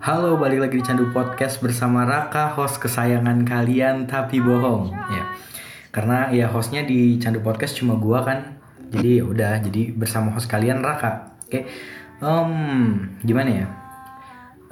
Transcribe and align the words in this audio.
Halo, 0.00 0.40
balik 0.40 0.64
lagi 0.64 0.80
di 0.80 0.84
Candu 0.88 1.12
Podcast 1.12 1.60
bersama 1.60 2.08
Raka, 2.08 2.56
host 2.56 2.80
kesayangan 2.80 3.44
kalian 3.44 4.08
tapi 4.08 4.40
bohong. 4.40 4.96
Ya, 5.12 5.28
karena 5.92 6.32
ya 6.32 6.48
hostnya 6.48 6.88
di 6.88 7.20
Candu 7.20 7.44
Podcast 7.44 7.76
cuma 7.76 8.00
gua 8.00 8.24
kan, 8.24 8.56
jadi 8.88 9.20
ya 9.20 9.24
udah, 9.28 9.52
jadi 9.60 9.92
bersama 9.92 10.32
host 10.32 10.48
kalian 10.48 10.80
Raka. 10.80 11.36
Oke, 11.44 11.68
Em, 12.24 12.52
gimana 13.20 13.50
ya? 13.52 13.66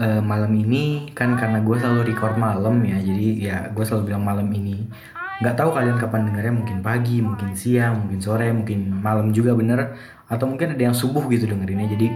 Eh, 0.01 0.21
malam 0.25 0.49
ini 0.57 1.13
kan 1.13 1.37
karena 1.37 1.61
gue 1.61 1.77
selalu 1.77 2.09
record 2.09 2.41
malam 2.41 2.81
ya, 2.89 2.97
jadi 2.97 3.29
ya 3.37 3.57
gue 3.69 3.85
selalu 3.85 4.09
bilang 4.09 4.25
malam 4.25 4.49
ini. 4.49 4.89
Nggak 5.45 5.61
tahu 5.61 5.77
kalian 5.77 6.01
kapan 6.01 6.25
dengarnya, 6.25 6.57
mungkin 6.57 6.81
pagi, 6.81 7.21
mungkin 7.21 7.53
siang, 7.53 8.01
mungkin 8.01 8.25
sore, 8.25 8.49
mungkin 8.57 8.97
malam 9.05 9.37
juga 9.37 9.53
bener, 9.53 9.93
atau 10.25 10.49
mungkin 10.49 10.73
ada 10.73 10.83
yang 10.89 10.97
subuh 10.97 11.29
gitu 11.29 11.45
dengerinnya. 11.45 11.85
Jadi 11.93 12.09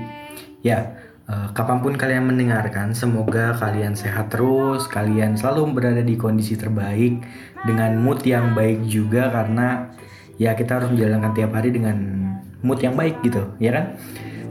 ya 0.65 0.97
kapan 1.29 1.79
pun 1.81 1.95
kalian 1.95 2.29
mendengarkan, 2.29 2.93
semoga 2.93 3.55
kalian 3.57 3.95
sehat 3.95 4.29
terus, 4.35 4.91
kalian 4.91 5.39
selalu 5.39 5.79
berada 5.79 6.03
di 6.03 6.19
kondisi 6.19 6.59
terbaik 6.59 7.23
dengan 7.63 7.97
mood 8.03 8.21
yang 8.27 8.53
baik 8.53 8.85
juga 8.91 9.31
karena 9.31 9.95
ya 10.37 10.53
kita 10.59 10.83
harus 10.83 10.91
menjalankan 10.93 11.33
tiap 11.33 11.55
hari 11.55 11.71
dengan 11.71 11.97
mood 12.61 12.83
yang 12.83 12.99
baik 12.99 13.23
gitu, 13.23 13.43
ya 13.63 13.71
kan? 13.73 13.85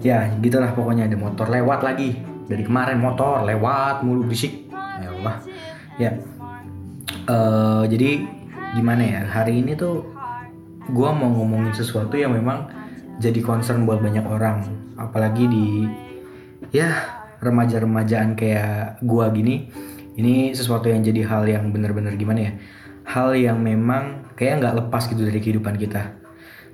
Ya 0.02 0.32
gitulah 0.42 0.74
pokoknya 0.74 1.06
ada 1.06 1.18
motor 1.20 1.46
lewat 1.52 1.86
lagi 1.86 2.18
dari 2.50 2.64
kemarin 2.66 2.98
motor 2.98 3.46
lewat 3.46 4.02
mulu 4.02 4.26
berisik, 4.26 4.72
ya 4.74 5.10
Allah, 5.14 5.36
ya. 6.02 6.12
Eh, 7.30 7.84
jadi 7.86 8.26
gimana 8.74 9.04
ya 9.04 9.22
hari 9.28 9.62
ini 9.62 9.76
tuh 9.76 10.08
gua 10.90 11.12
mau 11.12 11.30
ngomongin 11.30 11.76
sesuatu 11.76 12.16
yang 12.18 12.34
memang 12.34 12.72
jadi 13.22 13.44
concern 13.44 13.86
buat 13.86 14.02
banyak 14.02 14.26
orang 14.26 14.64
apalagi 14.98 15.46
di 15.46 15.66
ya 16.72 16.90
remaja-remajaan 17.44 18.36
kayak 18.40 19.04
gua 19.04 19.30
gini 19.32 19.72
ini 20.20 20.52
sesuatu 20.52 20.92
yang 20.92 21.02
jadi 21.02 21.24
hal 21.24 21.48
yang 21.48 21.72
bener-bener 21.72 22.20
gimana 22.20 22.52
ya? 22.52 22.54
Hal 23.08 23.32
yang 23.36 23.64
memang 23.64 24.36
kayak 24.36 24.60
nggak 24.60 24.76
lepas 24.86 25.08
gitu 25.08 25.24
dari 25.24 25.40
kehidupan 25.40 25.80
kita. 25.80 26.20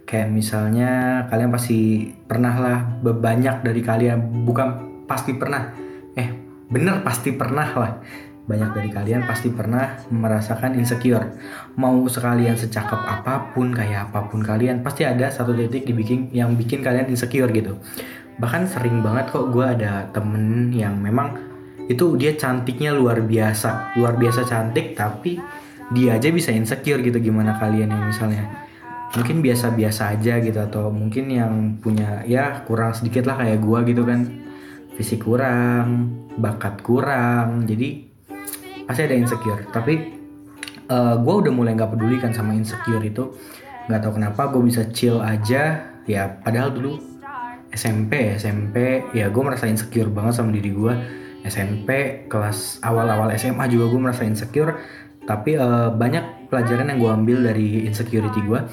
Kayak 0.07 0.33
misalnya 0.33 0.89
kalian 1.29 1.51
pasti 1.53 2.09
pernah 2.25 2.53
lah 2.57 2.77
banyak 3.03 3.61
dari 3.61 3.81
kalian 3.83 4.47
bukan 4.47 4.67
pasti 5.05 5.35
pernah 5.35 5.71
eh 6.15 6.33
bener 6.67 7.03
pasti 7.03 7.31
pernah 7.35 7.67
lah 7.75 7.91
banyak 8.47 8.71
dari 8.71 8.89
kalian 8.89 9.27
pasti 9.27 9.51
pernah 9.51 9.99
merasakan 10.07 10.79
insecure. 10.79 11.35
Mau 11.75 12.07
sekalian 12.07 12.55
secakep 12.55 13.01
apa 13.03 13.51
pun 13.51 13.75
kayak 13.75 14.09
apa 14.09 14.31
pun 14.31 14.39
kalian 14.39 14.79
pasti 14.79 15.03
ada 15.03 15.27
satu 15.27 15.51
titik 15.51 15.83
dibikin 15.83 16.31
yang 16.31 16.55
bikin 16.55 16.79
kalian 16.79 17.11
insecure 17.11 17.51
gitu. 17.51 17.75
Bahkan 18.39 18.71
sering 18.71 19.03
banget 19.03 19.35
kok 19.35 19.51
gue 19.51 19.67
ada 19.67 20.07
temen 20.15 20.71
yang 20.71 20.95
memang 20.95 21.35
itu 21.91 22.15
dia 22.15 22.39
cantiknya 22.39 22.95
luar 22.95 23.19
biasa. 23.19 23.99
Luar 23.99 24.15
biasa 24.15 24.47
cantik 24.47 24.95
tapi 24.95 25.43
dia 25.91 26.15
aja 26.15 26.31
bisa 26.31 26.55
insecure 26.55 27.03
gitu 27.03 27.19
gimana 27.19 27.59
kalian 27.59 27.91
yang 27.91 28.07
misalnya. 28.07 28.47
Mungkin 29.11 29.43
biasa-biasa 29.43 30.15
aja 30.15 30.39
gitu 30.39 30.59
atau 30.59 30.87
mungkin 30.87 31.27
yang 31.31 31.79
punya 31.83 32.23
ya 32.23 32.63
kurang 32.63 32.95
sedikit 32.95 33.27
lah 33.27 33.43
kayak 33.43 33.59
gue 33.59 33.79
gitu 33.91 34.07
kan. 34.07 34.23
Fisik 34.95 35.27
kurang 35.27 36.15
bakat 36.39 36.79
kurang 36.85 37.67
jadi 37.67 38.06
pasti 38.87 39.01
ada 39.03 39.15
insecure. 39.19 39.67
Tapi 39.69 39.93
gue 41.19 41.35
udah 41.43 41.51
mulai 41.51 41.75
nggak 41.75 41.99
peduli 41.99 42.17
kan 42.17 42.31
sama 42.31 42.55
insecure 42.55 43.03
itu. 43.03 43.35
Nggak 43.91 43.99
tahu 44.07 44.13
kenapa 44.17 44.41
gue 44.55 44.63
bisa 44.63 44.87
chill 44.89 45.19
aja. 45.19 45.91
Ya 46.07 46.23
padahal 46.39 46.71
dulu 46.71 46.95
SMP 47.75 48.39
SMP 48.39 49.03
ya 49.11 49.27
gue 49.27 49.43
merasa 49.43 49.67
insecure 49.67 50.07
banget 50.07 50.39
sama 50.39 50.55
diri 50.55 50.71
gue 50.71 50.93
SMP 51.43 52.23
kelas 52.31 52.79
awal-awal 52.83 53.31
SMA 53.35 53.67
juga 53.67 53.91
gue 53.91 53.99
merasa 53.99 54.23
insecure. 54.23 54.79
Tapi 55.27 55.59
eh, 55.59 55.89
banyak 55.91 56.47
pelajaran 56.47 56.87
yang 56.87 56.99
gue 57.03 57.11
ambil 57.11 57.37
dari 57.51 57.83
insecurity 57.83 58.39
gue 58.47 58.63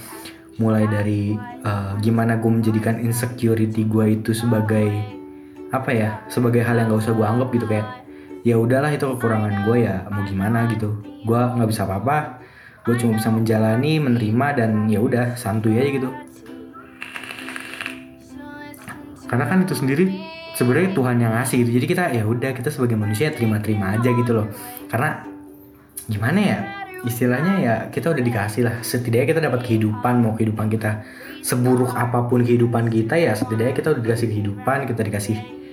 mulai 0.62 0.86
dari 0.86 1.34
eh, 1.66 1.92
gimana 1.98 2.38
gue 2.38 2.50
menjadikan 2.50 3.02
insecurity 3.02 3.82
gue 3.90 4.22
itu 4.22 4.30
sebagai 4.30 4.86
apa 5.74 5.90
ya 5.90 6.22
sebagai 6.30 6.62
hal 6.62 6.78
yang 6.78 6.94
gak 6.94 7.02
usah 7.02 7.14
gue 7.18 7.26
anggap 7.26 7.48
gitu. 7.50 7.66
Kayak 7.66 8.03
ya 8.44 8.60
udahlah 8.60 8.92
itu 8.92 9.08
kekurangan 9.16 9.64
gue 9.64 9.88
ya 9.88 10.04
mau 10.12 10.22
gimana 10.22 10.68
gitu. 10.68 11.00
Gue 11.24 11.40
nggak 11.40 11.68
bisa 11.72 11.88
apa-apa. 11.88 12.44
Gue 12.84 13.00
cuma 13.00 13.16
bisa 13.16 13.32
menjalani 13.32 13.96
menerima 13.96 14.46
dan 14.60 14.70
ya 14.92 15.00
udah 15.00 15.40
santuy 15.40 15.80
aja 15.80 15.90
gitu. 15.90 16.10
Karena 19.24 19.48
kan 19.48 19.64
itu 19.64 19.72
sendiri 19.72 20.04
sebenarnya 20.52 20.92
Tuhan 20.92 21.16
yang 21.16 21.32
ngasih 21.32 21.64
gitu. 21.64 21.80
Jadi 21.80 21.86
kita 21.88 22.04
ya 22.12 22.28
udah 22.28 22.52
kita 22.52 22.68
sebagai 22.68 23.00
manusia 23.00 23.32
terima-terima 23.32 23.96
aja 23.96 24.12
gitu 24.12 24.36
loh. 24.36 24.46
Karena 24.92 25.24
gimana 26.04 26.38
ya 26.44 26.58
istilahnya 27.08 27.54
ya 27.64 27.74
kita 27.88 28.12
udah 28.12 28.20
dikasih 28.20 28.68
lah. 28.68 28.76
Setidaknya 28.84 29.26
kita 29.32 29.40
dapat 29.40 29.64
kehidupan 29.64 30.20
mau 30.20 30.36
kehidupan 30.36 30.68
kita 30.68 31.00
seburuk 31.40 31.96
apa 31.96 32.28
pun 32.28 32.44
kehidupan 32.44 32.92
kita 32.92 33.16
ya 33.16 33.32
setidaknya 33.32 33.72
kita 33.72 33.96
udah 33.96 34.02
dikasih 34.04 34.28
kehidupan 34.28 34.78
kita 34.88 35.00
dikasih 35.04 35.63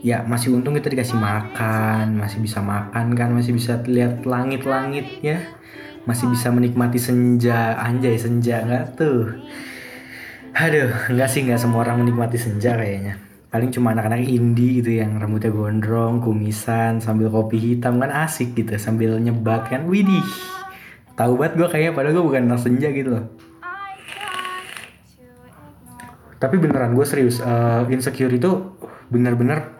ya 0.00 0.24
masih 0.24 0.56
untung 0.56 0.72
kita 0.72 0.88
dikasih 0.88 1.16
makan 1.20 2.16
masih 2.16 2.40
bisa 2.40 2.64
makan 2.64 3.12
kan 3.12 3.28
masih 3.32 3.52
bisa 3.52 3.80
lihat 3.84 4.24
langit-langit 4.24 5.06
ya. 5.20 5.40
Masih 6.08 6.32
bisa 6.32 6.48
menikmati 6.48 6.96
senja 6.96 7.76
anjay 7.76 8.16
senja 8.16 8.64
nggak 8.64 8.96
tuh? 8.96 9.36
Aduh 10.56 10.90
nggak 11.12 11.28
sih 11.28 11.44
nggak 11.44 11.60
semua 11.60 11.84
orang 11.84 12.02
menikmati 12.02 12.40
senja 12.40 12.74
kayaknya. 12.74 13.20
Paling 13.50 13.70
cuma 13.74 13.92
anak-anak 13.92 14.24
indie 14.24 14.80
gitu 14.80 14.96
yang 14.96 15.18
rambutnya 15.20 15.52
gondrong 15.52 16.22
kumisan 16.22 17.02
sambil 17.02 17.28
kopi 17.28 17.58
hitam 17.58 17.98
kan 18.00 18.08
asik 18.08 18.56
gitu 18.56 18.78
sambil 18.80 19.20
nyebat 19.20 19.68
kan. 19.68 19.84
Widih 19.84 20.24
tahu 21.20 21.36
banget 21.36 21.60
gue 21.60 21.68
kayaknya 21.68 21.92
padahal 21.92 22.14
gue 22.16 22.24
bukan 22.24 22.42
anak 22.48 22.60
senja 22.64 22.88
gitu 22.88 23.12
loh. 23.12 23.24
Tapi 26.40 26.56
beneran 26.56 26.96
gue 26.96 27.04
serius 27.04 27.44
eh, 27.44 27.84
insecure 27.92 28.32
itu 28.32 28.80
bener-bener 29.12 29.79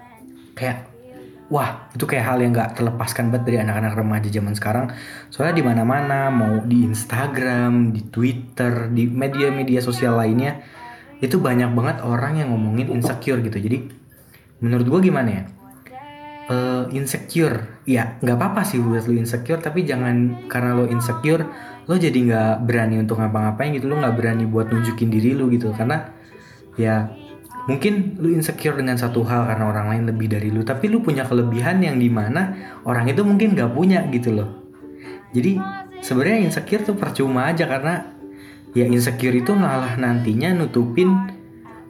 kayak 0.60 0.90
wah 1.50 1.90
itu 1.90 2.04
kayak 2.06 2.24
hal 2.28 2.38
yang 2.38 2.52
nggak 2.54 2.78
terlepaskan 2.78 3.32
banget 3.32 3.44
dari 3.48 3.58
anak-anak 3.64 3.92
remaja 3.96 4.28
zaman 4.30 4.54
sekarang. 4.54 4.86
Soalnya 5.32 5.56
di 5.56 5.64
mana-mana 5.64 6.28
mau 6.28 6.62
di 6.62 6.86
Instagram 6.86 7.90
di 7.90 8.06
Twitter 8.06 8.92
di 8.92 9.08
media-media 9.08 9.82
sosial 9.82 10.20
lainnya 10.20 10.62
itu 11.20 11.36
banyak 11.36 11.74
banget 11.74 11.96
orang 12.06 12.38
yang 12.38 12.54
ngomongin 12.54 12.92
insecure 12.92 13.42
gitu. 13.42 13.58
Jadi 13.58 13.88
menurut 14.62 14.86
gue 14.86 15.00
gimana 15.10 15.30
ya? 15.32 15.44
Eh, 16.50 16.84
insecure. 16.94 17.82
Ya 17.84 18.16
nggak 18.22 18.36
apa-apa 18.38 18.62
sih 18.62 18.78
buat 18.78 19.10
lu 19.10 19.18
insecure 19.18 19.58
tapi 19.58 19.82
jangan 19.82 20.46
karena 20.46 20.78
lo 20.78 20.86
insecure 20.86 21.42
lo 21.90 21.98
jadi 21.98 22.14
nggak 22.14 22.54
berani 22.62 23.02
untuk 23.02 23.18
ngapa-ngapain 23.18 23.74
gitu. 23.74 23.90
Lo 23.90 23.98
nggak 23.98 24.14
berani 24.14 24.46
buat 24.46 24.70
nunjukin 24.70 25.10
diri 25.10 25.34
lu 25.34 25.50
gitu. 25.50 25.74
Karena 25.74 26.06
ya 26.78 27.10
mungkin 27.70 28.18
lu 28.18 28.34
insecure 28.34 28.74
dengan 28.74 28.98
satu 28.98 29.22
hal 29.22 29.46
karena 29.46 29.70
orang 29.70 29.86
lain 29.94 30.02
lebih 30.10 30.26
dari 30.26 30.50
lu 30.50 30.66
tapi 30.66 30.90
lu 30.90 30.98
punya 30.98 31.22
kelebihan 31.22 31.78
yang 31.78 32.02
di 32.02 32.10
mana 32.10 32.50
orang 32.82 33.06
itu 33.06 33.22
mungkin 33.22 33.54
nggak 33.54 33.70
punya 33.70 34.02
gitu 34.10 34.34
loh. 34.34 34.50
Jadi 35.30 35.62
sebenarnya 36.02 36.50
insecure 36.50 36.82
tuh 36.82 36.98
percuma 36.98 37.46
aja 37.46 37.70
karena 37.70 38.10
ya 38.74 38.90
insecure 38.90 39.38
itu 39.38 39.54
malah 39.54 39.94
nantinya 39.94 40.50
nutupin 40.50 41.30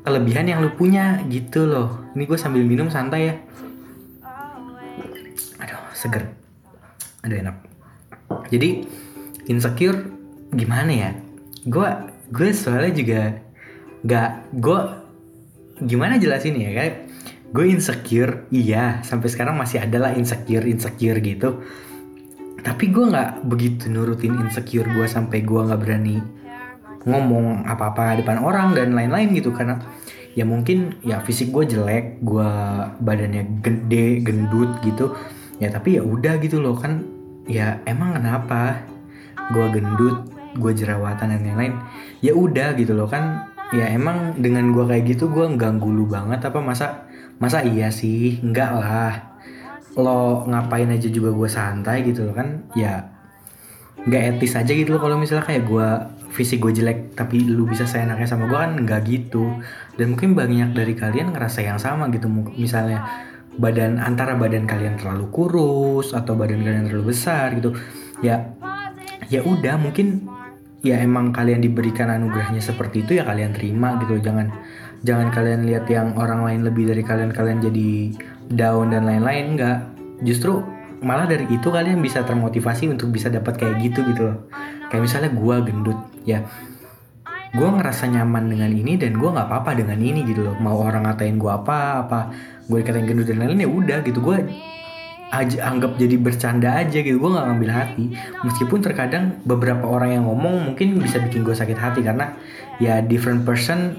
kelebihan 0.04 0.52
yang 0.52 0.60
lu 0.60 0.68
punya 0.76 1.24
gitu 1.32 1.64
loh. 1.64 2.04
Ini 2.12 2.28
gue 2.28 2.36
sambil 2.36 2.60
minum 2.60 2.92
santai 2.92 3.32
ya. 3.32 3.34
Aduh 5.64 5.80
seger. 5.97 6.28
Aduh 7.24 7.41
enak. 7.41 7.56
Jadi 8.52 8.84
insecure 9.48 10.04
gimana 10.52 10.92
ya? 10.92 11.10
Gue 11.64 11.88
gue 12.28 12.52
soalnya 12.52 12.92
juga 12.92 13.41
nggak 14.04 14.30
gue 14.60 15.00
gimana 15.84 16.20
jelasin 16.20 16.56
ya 16.56 16.70
kayak 16.76 16.94
gue 17.50 17.66
insecure 17.66 18.46
iya 18.54 19.02
sampai 19.02 19.26
sekarang 19.26 19.58
masih 19.58 19.82
ada 19.82 19.98
lah 19.98 20.12
insecure 20.14 20.65
insecure 20.68 21.18
gitu. 21.18 21.62
Tapi 22.60 22.92
gue 22.92 23.04
nggak 23.09 23.48
begitu 23.48 23.88
nurutin 23.88 24.36
insecure 24.38 24.86
gue 24.86 25.06
sampai 25.09 25.42
gue 25.42 25.60
nggak 25.60 25.80
berani 25.80 26.21
ngomong 27.09 27.65
apa-apa 27.65 28.21
depan 28.21 28.44
orang 28.44 28.77
dan 28.77 28.92
lain-lain 28.92 29.32
gitu 29.32 29.56
karena 29.56 29.80
ya 30.36 30.44
mungkin 30.44 31.00
ya 31.00 31.24
fisik 31.24 31.50
gue 31.50 31.65
jelek 31.65 32.21
gue 32.22 32.50
badannya 33.00 33.65
gede 33.65 34.22
gendut 34.22 34.78
gitu. 34.84 35.16
Ya 35.60 35.68
tapi 35.68 35.98
ya 35.98 36.03
udah 36.04 36.41
gitu 36.41 36.62
loh 36.62 36.76
kan 36.78 37.03
ya 37.50 37.83
emang 37.88 38.15
kenapa? 38.21 38.84
Gue 39.50 39.66
gendut 39.74 40.30
gue 40.54 40.72
jerawatan 40.74 41.34
dan 41.34 41.41
lain-lain. 41.42 41.74
Ya 42.22 42.36
udah 42.36 42.78
gitu 42.78 42.94
loh 42.94 43.10
kan 43.10 43.49
ya 43.71 43.87
emang 43.95 44.39
dengan 44.43 44.75
gue 44.75 44.83
kayak 44.83 45.05
gitu 45.15 45.31
gue 45.31 45.47
ganggu 45.55 45.91
lu 45.95 46.11
banget 46.11 46.43
apa 46.43 46.59
masa 46.59 47.07
masa 47.41 47.65
iya 47.65 47.89
sih? 47.89 48.39
Enggak 48.43 48.71
lah. 48.77 49.15
Lo 49.97 50.45
ngapain 50.47 50.91
aja 50.91 51.09
juga 51.09 51.31
gue 51.34 51.49
santai 51.49 52.03
gitu 52.07 52.28
loh 52.28 52.34
kan? 52.37 52.69
Ya 52.77 53.11
nggak 54.01 54.22
etis 54.37 54.57
aja 54.57 54.72
gitu 54.72 54.97
loh 54.97 55.01
kalau 55.03 55.21
misalnya 55.21 55.45
kayak 55.45 55.69
gue 55.69 55.89
fisik 56.31 56.63
gue 56.63 56.72
jelek 56.72 57.13
tapi 57.13 57.43
lu 57.45 57.69
bisa 57.69 57.87
seenaknya 57.89 58.28
sama 58.28 58.51
gue 58.51 58.59
kan? 58.59 58.75
Nggak 58.77 59.01
gitu. 59.09 59.49
Dan 59.97 60.15
mungkin 60.15 60.34
banyak 60.34 60.75
dari 60.75 60.95
kalian 60.99 61.33
ngerasa 61.33 61.65
yang 61.65 61.78
sama 61.78 62.11
gitu. 62.11 62.27
Misalnya 62.59 63.07
badan 63.57 63.99
antara 63.99 64.34
badan 64.34 64.67
kalian 64.67 64.99
terlalu 64.99 65.27
kurus 65.31 66.13
atau 66.13 66.34
badan 66.34 66.61
kalian 66.61 66.91
terlalu 66.91 67.15
besar 67.15 67.55
gitu. 67.55 67.72
Ya 68.21 68.53
ya 69.31 69.47
udah 69.47 69.78
mungkin 69.78 70.27
ya 70.80 70.97
emang 71.00 71.32
kalian 71.32 71.60
diberikan 71.60 72.09
anugerahnya 72.09 72.60
seperti 72.65 73.04
itu 73.04 73.21
ya 73.21 73.24
kalian 73.28 73.53
terima 73.53 74.00
gitu. 74.00 74.21
Jangan 74.21 74.48
jangan 75.04 75.28
kalian 75.32 75.68
lihat 75.68 75.88
yang 75.88 76.16
orang 76.16 76.44
lain 76.44 76.60
lebih 76.65 76.88
dari 76.88 77.04
kalian 77.04 77.32
kalian 77.32 77.59
jadi 77.60 77.91
down 78.53 78.92
dan 78.92 79.04
lain-lain 79.04 79.56
enggak. 79.56 79.78
Justru 80.24 80.65
malah 81.00 81.24
dari 81.24 81.48
itu 81.48 81.68
kalian 81.72 82.00
bisa 82.04 82.24
termotivasi 82.24 82.92
untuk 82.92 83.09
bisa 83.12 83.32
dapat 83.32 83.56
kayak 83.56 83.77
gitu 83.80 84.04
gitu 84.09 84.32
loh. 84.32 84.38
Kayak 84.92 85.03
misalnya 85.09 85.30
gua 85.32 85.60
gendut 85.65 85.98
ya. 86.24 86.44
Gue 87.50 87.66
ngerasa 87.66 88.06
nyaman 88.06 88.47
dengan 88.47 88.71
ini 88.71 88.94
dan 88.94 89.18
gue 89.18 89.26
nggak 89.26 89.50
apa-apa 89.50 89.74
dengan 89.74 89.98
ini 89.98 90.22
gitu 90.22 90.47
loh. 90.47 90.54
Mau 90.62 90.86
orang 90.86 91.03
ngatain 91.03 91.34
gue 91.34 91.50
apa 91.50 92.06
apa 92.06 92.30
gue 92.71 92.78
dikatain 92.78 93.10
gendut 93.10 93.26
dan 93.26 93.42
lain-lain 93.42 93.66
ya 93.66 93.71
udah 93.74 93.98
gitu. 94.06 94.22
Gue 94.22 94.38
aja 95.30 95.71
anggap 95.71 95.94
jadi 95.94 96.18
bercanda 96.18 96.74
aja 96.74 96.98
gitu. 97.00 97.16
Gue 97.22 97.30
nggak 97.30 97.47
ngambil 97.47 97.71
hati. 97.71 98.04
Meskipun 98.42 98.82
terkadang 98.82 99.38
beberapa 99.47 99.86
orang 99.86 100.18
yang 100.18 100.24
ngomong 100.27 100.74
mungkin 100.74 100.98
bisa 100.98 101.22
bikin 101.22 101.47
gue 101.47 101.54
sakit 101.54 101.78
hati 101.78 102.03
karena 102.03 102.34
ya 102.82 102.98
different 102.98 103.47
person 103.47 103.94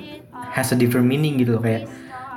has 0.52 0.76
a 0.76 0.78
different 0.78 1.08
meaning 1.08 1.40
gitu 1.40 1.56
loh. 1.56 1.64
Kayak 1.64 1.88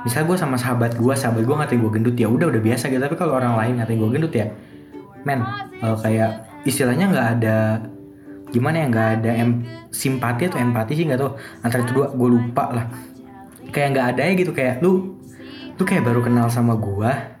misal 0.07 0.23
gue 0.23 0.39
sama 0.39 0.55
sahabat 0.55 0.95
gue 0.95 1.13
sahabat 1.13 1.43
gue 1.43 1.55
ngatain 1.55 1.79
gue 1.83 1.91
gendut 1.91 2.15
ya 2.15 2.31
udah 2.31 2.47
udah 2.47 2.61
biasa 2.63 2.87
gitu. 2.87 3.03
Tapi 3.03 3.15
kalau 3.19 3.35
orang 3.35 3.59
lain 3.59 3.83
ngatain 3.83 3.99
gue 3.99 4.09
gendut 4.15 4.33
ya 4.33 4.47
men 5.27 5.43
uh, 5.83 5.97
kayak 5.99 6.47
istilahnya 6.63 7.09
nggak 7.11 7.27
ada 7.39 7.57
gimana 8.53 8.85
ya 8.85 8.87
nggak 8.87 9.09
ada 9.19 9.31
em 9.35 9.65
simpati 9.89 10.47
atau 10.47 10.61
empati 10.61 10.93
sih 10.93 11.03
nggak 11.09 11.17
tau 11.19 11.33
antara 11.65 11.83
itu 11.83 11.91
dua 11.91 12.15
gue 12.15 12.29
lupa 12.31 12.71
lah. 12.71 12.85
Kayak 13.75 13.87
nggak 13.91 14.07
ada 14.15 14.21
ya 14.23 14.33
gitu. 14.39 14.51
Kayak 14.55 14.79
lu 14.79 15.19
lu 15.75 15.83
kayak 15.83 16.07
baru 16.07 16.23
kenal 16.23 16.47
sama 16.47 16.79
gue 16.79 17.34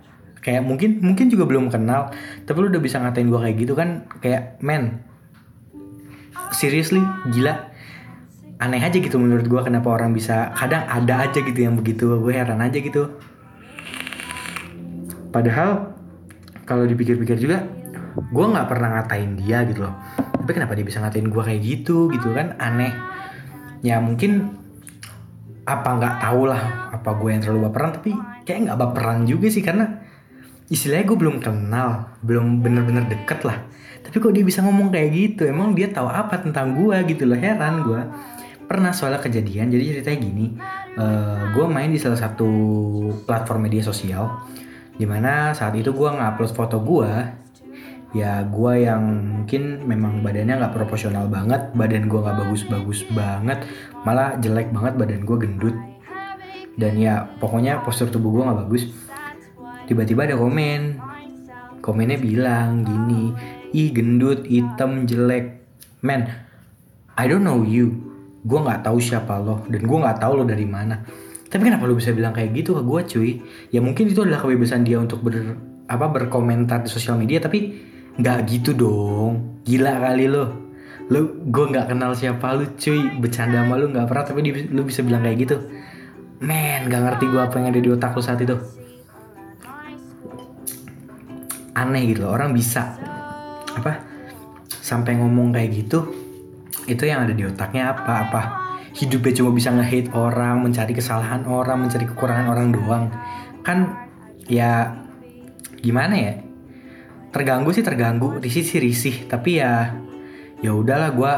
kayak 0.45 0.61
mungkin 0.61 1.01
mungkin 1.01 1.33
juga 1.33 1.49
belum 1.49 1.73
kenal 1.73 2.13
tapi 2.45 2.57
lu 2.61 2.69
udah 2.69 2.77
bisa 2.77 3.01
ngatain 3.01 3.33
gue 3.33 3.39
kayak 3.41 3.57
gitu 3.57 3.73
kan 3.73 4.05
kayak 4.21 4.61
men 4.61 5.01
seriously? 6.53 7.01
Gila. 7.33 7.73
Aneh 8.55 8.79
aja 8.79 8.95
gitu 8.95 9.19
menurut 9.19 9.49
gue 9.51 9.61
kenapa 9.65 9.91
orang 9.91 10.15
bisa 10.15 10.55
kadang 10.55 10.87
ada 10.87 11.27
aja 11.27 11.43
gitu 11.43 11.59
yang 11.59 11.75
begitu 11.75 12.07
gue 12.23 12.31
heran 12.31 12.63
aja 12.63 12.79
gitu. 12.79 13.19
Padahal 15.35 15.91
kalau 16.63 16.87
dipikir-pikir 16.87 17.35
juga 17.35 17.67
gue 18.15 18.45
nggak 18.47 18.67
pernah 18.71 19.01
ngatain 19.01 19.35
dia 19.43 19.67
gitu 19.67 19.83
loh. 19.83 19.95
Tapi 20.15 20.51
kenapa 20.55 20.77
dia 20.77 20.87
bisa 20.87 21.03
ngatain 21.03 21.27
gue 21.27 21.43
kayak 21.43 21.61
gitu 21.61 22.07
gitu 22.15 22.31
kan? 22.31 22.55
Aneh. 22.61 22.95
Ya 23.83 23.99
mungkin 23.99 24.55
apa 25.65 25.89
nggak 25.97 26.15
tahu 26.21 26.41
lah 26.47 26.93
apa 26.93 27.09
gue 27.17 27.29
yang 27.33 27.41
terlalu 27.41 27.67
baperan 27.67 27.91
tapi 27.97 28.13
kayak 28.45 28.69
nggak 28.69 28.79
baperan 28.79 29.25
juga 29.25 29.49
sih 29.49 29.65
karena 29.65 30.04
istilahnya 30.69 31.05
gue 31.05 31.17
belum 31.17 31.37
kenal 31.41 32.17
belum 32.25 32.65
bener-bener 32.65 33.05
deket 33.05 33.45
lah. 33.45 33.61
Tapi 34.05 34.21
kok 34.21 34.33
dia 34.33 34.45
bisa 34.45 34.61
ngomong 34.61 34.93
kayak 34.93 35.09
gitu? 35.13 35.41
Emang 35.49 35.73
dia 35.73 35.89
tahu 35.89 36.09
apa 36.09 36.41
tentang 36.41 36.77
gue 36.77 36.97
gitu 37.09 37.25
loh? 37.25 37.37
Heran 37.37 37.85
gue 37.85 38.01
pernah 38.65 38.89
soalnya 38.89 39.21
kejadian 39.21 39.69
jadi 39.69 39.83
ceritanya 39.97 40.19
gini. 40.25 40.45
Uh, 40.97 41.01
eh, 41.01 41.41
gue 41.53 41.65
main 41.69 41.89
di 41.89 42.01
salah 42.01 42.17
satu 42.17 42.49
platform 43.25 43.69
media 43.69 43.85
sosial 43.85 44.41
di 44.95 45.03
mana 45.03 45.51
saat 45.51 45.75
itu 45.75 45.91
gue 45.91 46.09
ngupload 46.09 46.51
foto 46.55 46.79
gue 46.79 47.11
ya 48.15 48.47
gue 48.47 48.73
yang 48.87 49.03
mungkin 49.43 49.83
memang 49.83 50.23
badannya 50.23 50.55
nggak 50.55 50.71
proporsional 50.71 51.27
banget 51.27 51.75
badan 51.75 52.07
gue 52.07 52.15
nggak 52.15 52.47
bagus-bagus 52.47 53.03
banget 53.11 53.59
malah 54.07 54.39
jelek 54.39 54.71
banget 54.71 54.93
badan 54.97 55.21
gue 55.21 55.37
gendut. 55.37 55.77
Dan 56.75 56.99
ya 56.99 57.31
pokoknya 57.39 57.87
postur 57.87 58.11
tubuh 58.11 58.35
gue 58.35 58.43
nggak 58.43 58.59
bagus 58.67 58.91
tiba-tiba 59.85 60.25
ada 60.25 60.35
komen. 60.37 60.99
Komennya 61.81 62.17
bilang 62.17 62.81
gini 62.81 63.29
ih 63.75 63.93
gendut 63.93 64.47
hitam 64.49 65.05
jelek. 65.05 65.61
Man 66.01 66.25
I 67.15 67.25
don't 67.29 67.45
know 67.45 67.61
you. 67.61 67.93
Gue 68.45 68.61
nggak 68.61 68.85
tahu 68.85 68.97
siapa 69.01 69.41
lo 69.41 69.65
dan 69.69 69.85
gue 69.85 69.97
nggak 69.97 70.17
tahu 70.21 70.41
lo 70.41 70.43
dari 70.45 70.65
mana. 70.65 71.01
Tapi 71.45 71.61
kenapa 71.61 71.85
lo 71.85 71.95
bisa 71.95 72.11
bilang 72.11 72.33
kayak 72.33 72.51
gitu 72.57 72.77
ke 72.77 72.83
gue 72.83 73.01
cuy? 73.05 73.31
Ya 73.69 73.79
mungkin 73.79 74.09
itu 74.09 74.21
adalah 74.25 74.41
kebebasan 74.41 74.85
dia 74.85 74.97
untuk 74.97 75.21
ber 75.21 75.57
apa 75.85 76.09
berkomentar 76.09 76.81
di 76.81 76.89
sosial 76.89 77.21
media 77.21 77.37
tapi 77.37 77.77
nggak 78.17 78.37
gitu 78.49 78.73
dong. 78.73 79.61
Gila 79.65 80.01
kali 80.01 80.25
lo. 80.25 80.45
Lo 81.09 81.37
gue 81.45 81.65
nggak 81.69 81.93
kenal 81.93 82.17
siapa 82.17 82.57
lu 82.57 82.65
cuy. 82.77 83.21
Bercanda 83.21 83.61
sama 83.61 83.77
lu 83.77 83.93
nggak 83.93 84.05
pernah 84.09 84.25
tapi 84.25 84.39
di, 84.41 84.51
lu 84.73 84.81
bisa 84.85 85.05
bilang 85.05 85.21
kayak 85.21 85.37
gitu. 85.45 85.57
Men 86.41 86.89
nggak 86.89 87.01
ngerti 87.01 87.25
gue 87.29 87.41
apa 87.41 87.55
yang 87.61 87.67
ada 87.69 87.79
di 87.81 87.89
otak 87.93 88.11
lu 88.17 88.21
saat 88.21 88.41
itu 88.41 88.57
aneh 91.75 92.09
gitu 92.09 92.25
loh. 92.25 92.33
Orang 92.33 92.55
bisa 92.55 92.95
apa 93.75 93.99
sampai 94.65 95.19
ngomong 95.19 95.51
kayak 95.51 95.69
gitu 95.75 96.07
itu 96.87 97.03
yang 97.03 97.27
ada 97.27 97.33
di 97.35 97.43
otaknya 97.45 97.91
apa 97.93 98.13
apa. 98.29 98.41
Hidupnya 98.95 99.43
cuma 99.43 99.51
bisa 99.51 99.75
nge-hate 99.75 100.15
orang 100.15 100.63
mencari 100.63 100.95
kesalahan 100.95 101.43
orang 101.43 101.83
mencari 101.83 102.07
kekurangan 102.07 102.47
orang 102.47 102.71
doang. 102.71 103.05
Kan 103.59 103.91
ya 104.47 104.95
gimana 105.83 106.15
ya? 106.15 106.33
Terganggu 107.35 107.75
sih 107.75 107.83
terganggu 107.83 108.39
risih 108.39 108.63
sih 108.63 108.79
risih. 108.79 109.15
Tapi 109.27 109.59
ya 109.59 109.91
ya 110.63 110.71
udahlah 110.71 111.11
gue 111.11 111.33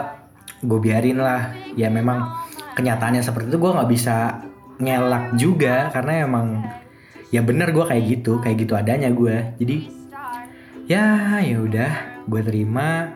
gue 0.69 0.79
biarin 0.79 1.17
lah. 1.17 1.57
Ya 1.73 1.89
memang 1.89 2.29
kenyataannya 2.77 3.25
seperti 3.25 3.49
itu 3.49 3.57
gue 3.57 3.71
nggak 3.73 3.89
bisa 3.89 4.45
ngelak 4.77 5.33
juga. 5.41 5.89
Karena 5.89 6.29
emang 6.29 6.61
ya 7.33 7.41
bener 7.41 7.73
gue 7.73 7.85
kayak 7.89 8.03
gitu 8.05 8.39
kayak 8.39 8.57
gitu 8.63 8.73
adanya 8.77 9.11
gue 9.11 9.57
jadi 9.59 9.96
ya 10.87 11.37
ya 11.43 11.57
udah 11.59 11.91
gue 12.25 12.41
terima. 12.41 13.13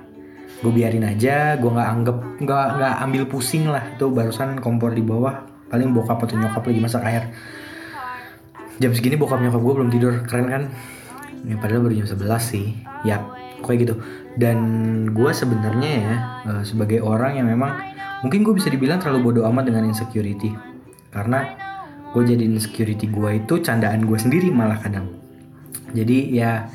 Gue 0.61 0.69
biarin 0.69 1.07
aja 1.07 1.57
gue 1.57 1.71
nggak 1.71 1.89
anggap 1.89 2.17
nggak 2.37 2.65
nggak 2.77 2.95
ambil 3.07 3.23
pusing 3.25 3.65
lah. 3.71 3.81
Itu 3.95 4.11
barusan 4.11 4.59
kompor 4.59 4.93
di 4.93 5.01
bawah. 5.01 5.47
Paling 5.71 5.95
bokap 5.95 6.19
atau 6.27 6.35
nyokap 6.35 6.61
lagi 6.67 6.79
masak 6.83 7.03
air. 7.07 7.31
Jam 8.77 8.91
segini 8.91 9.15
bokap 9.15 9.39
nyokap 9.39 9.63
gue 9.63 9.73
belum 9.73 9.89
tidur. 9.89 10.13
Keren 10.27 10.47
kan? 10.51 10.63
Ini 11.47 11.57
padahal 11.57 11.81
baru 11.87 12.03
jam 12.03 12.07
11 12.11 12.37
sih. 12.43 12.75
Ya 13.07 13.23
kayak 13.63 13.79
gitu. 13.87 13.95
Dan 14.35 14.59
gue 15.15 15.31
sebenarnya 15.31 15.89
ya 15.89 16.15
uh, 16.45 16.63
sebagai 16.67 16.99
orang 17.01 17.39
yang 17.39 17.47
memang 17.47 17.79
mungkin 18.21 18.43
gue 18.45 18.53
bisa 18.53 18.69
dibilang 18.69 18.99
terlalu 18.99 19.31
bodoh 19.31 19.47
amat 19.49 19.71
dengan 19.71 19.87
insecurity. 19.87 20.53
Karena 21.09 21.47
gue 22.11 22.21
jadi 22.21 22.43
insecurity 22.43 23.07
gue 23.07 23.41
itu 23.41 23.63
candaan 23.63 24.03
gue 24.03 24.17
sendiri 24.19 24.51
malah 24.51 24.77
kadang. 24.77 25.07
Jadi 25.95 26.35
ya 26.35 26.67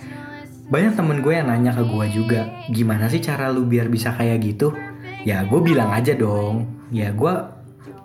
banyak 0.67 0.99
temen 0.99 1.23
gue 1.23 1.31
yang 1.31 1.47
nanya 1.47 1.71
ke 1.71 1.83
gue 1.87 2.07
juga 2.11 2.41
gimana 2.75 3.07
sih 3.07 3.23
cara 3.23 3.55
lu 3.55 3.67
biar 3.67 3.87
bisa 3.87 4.11
kayak 4.15 4.43
gitu? 4.43 4.75
Ya 5.23 5.47
gue 5.47 5.61
bilang 5.63 5.95
aja 5.95 6.15
dong. 6.19 6.67
Ya 6.91 7.15
gue 7.15 7.35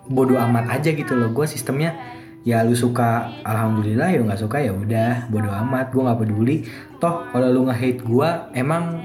bodoh 0.06 0.38
amat 0.38 0.78
aja 0.78 0.94
gitu 0.94 1.18
loh. 1.18 1.34
Gue 1.34 1.50
sistemnya 1.50 1.98
ya 2.42 2.62
lu 2.66 2.74
suka 2.74 3.30
alhamdulillah 3.46 4.10
ya 4.10 4.18
nggak 4.22 4.40
suka 4.42 4.62
ya 4.62 4.70
udah 4.70 5.26
bodo 5.26 5.50
amat. 5.50 5.90
Gue 5.90 6.02
nggak 6.06 6.18
peduli. 6.22 6.56
Toh 7.02 7.26
kalau 7.34 7.50
lu 7.50 7.66
nge 7.66 7.76
hate 7.78 8.00
gue 8.06 8.28
emang 8.54 9.02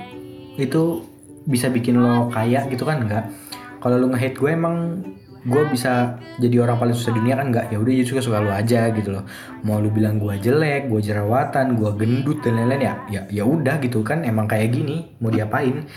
itu 0.57 1.01
bisa 1.49 1.73
bikin 1.73 1.97
lo 1.97 2.29
kaya 2.29 2.69
gitu 2.69 2.85
kan? 2.85 3.01
Enggak 3.01 3.33
kalau 3.81 3.97
lu 3.97 4.13
nge 4.13 4.21
hate 4.21 4.37
gue 4.37 4.51
emang 4.53 5.01
gue 5.47 5.63
bisa 5.71 6.19
jadi 6.43 6.59
orang 6.59 6.75
paling 6.75 6.91
susah 6.91 7.15
dunia 7.15 7.39
kan? 7.39 7.47
Enggak 7.47 7.71
ya 7.71 7.79
udah 7.79 7.93
jadi 7.95 8.07
suka 8.07 8.21
suka 8.21 8.43
lu 8.43 8.51
aja 8.51 8.91
gitu 8.91 9.15
loh. 9.15 9.23
Mau 9.63 9.79
lu 9.79 9.87
bilang 9.87 10.19
gue 10.19 10.35
jelek 10.35 10.91
gue 10.91 10.99
jerawatan 10.99 11.79
gue 11.79 11.91
gendut 11.95 12.43
dan 12.43 12.59
lain-lain 12.59 12.83
ya 12.83 12.93
ya 13.07 13.21
ya 13.31 13.43
udah 13.47 13.79
gitu 13.79 14.03
kan? 14.03 14.27
Emang 14.27 14.45
kayak 14.45 14.75
gini 14.75 15.15
mau 15.23 15.31
diapain? 15.31 15.87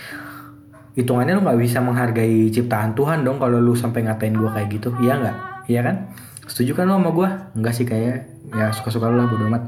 Hitungannya 0.94 1.34
lu 1.34 1.42
nggak 1.42 1.58
bisa 1.58 1.82
menghargai 1.82 2.50
ciptaan 2.54 2.94
Tuhan 2.94 3.26
dong 3.26 3.42
kalau 3.42 3.58
lu 3.58 3.74
sampai 3.74 4.06
ngatain 4.06 4.38
gue 4.38 4.50
kayak 4.54 4.68
gitu. 4.70 4.94
Iya 5.02 5.12
nggak? 5.18 5.36
Iya 5.66 5.80
kan? 5.82 5.96
Setuju 6.46 6.72
kan 6.78 6.86
lo 6.86 7.02
sama 7.02 7.10
gue 7.10 7.28
enggak 7.58 7.74
sih 7.74 7.86
kayak 7.86 8.30
ya 8.54 8.70
suka-suka 8.70 9.10
lo 9.10 9.18
lah 9.18 9.26
bodo 9.26 9.50
amat. 9.50 9.62